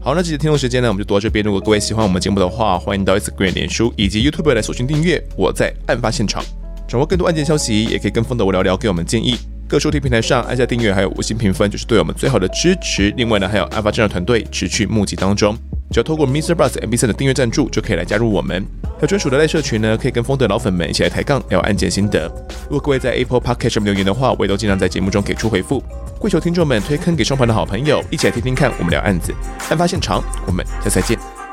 [0.00, 1.44] 好，那这期听众时间呢，我们就读到这边。
[1.44, 5.22] 如果各位喜欢我们节目的话，欢迎到 Instagram、脸书以及 YouTube 来搜寻订阅。
[5.36, 6.44] 我在案发现场，
[6.86, 9.36] 掌握更多案件消息，也可以跟风的我聊聊，给我们建议。
[9.66, 13.12] 各收听平台上按下订阅，还有五星评分，就是对我们最好的支持。
[13.16, 15.56] 另外呢，还有案发侦查团队持续募集当中。
[15.90, 18.64] 只要透过 Mister Bus MBC 的订阅赞助，就可以来加入我们。
[18.82, 22.26] 还有专属的赖社群呢，可以跟风的老粉们一起来抬杠，聊案件心得。
[22.64, 25.82] 如果各位在 Apple Podcast 上面留言的话，我也都尽量在节目中给出回复。
[26.18, 29.32] 跪求听众们推坑给双方的好朋友，一起来听听看我们聊案子。
[29.70, 31.43] 案发现场，我们下次再见。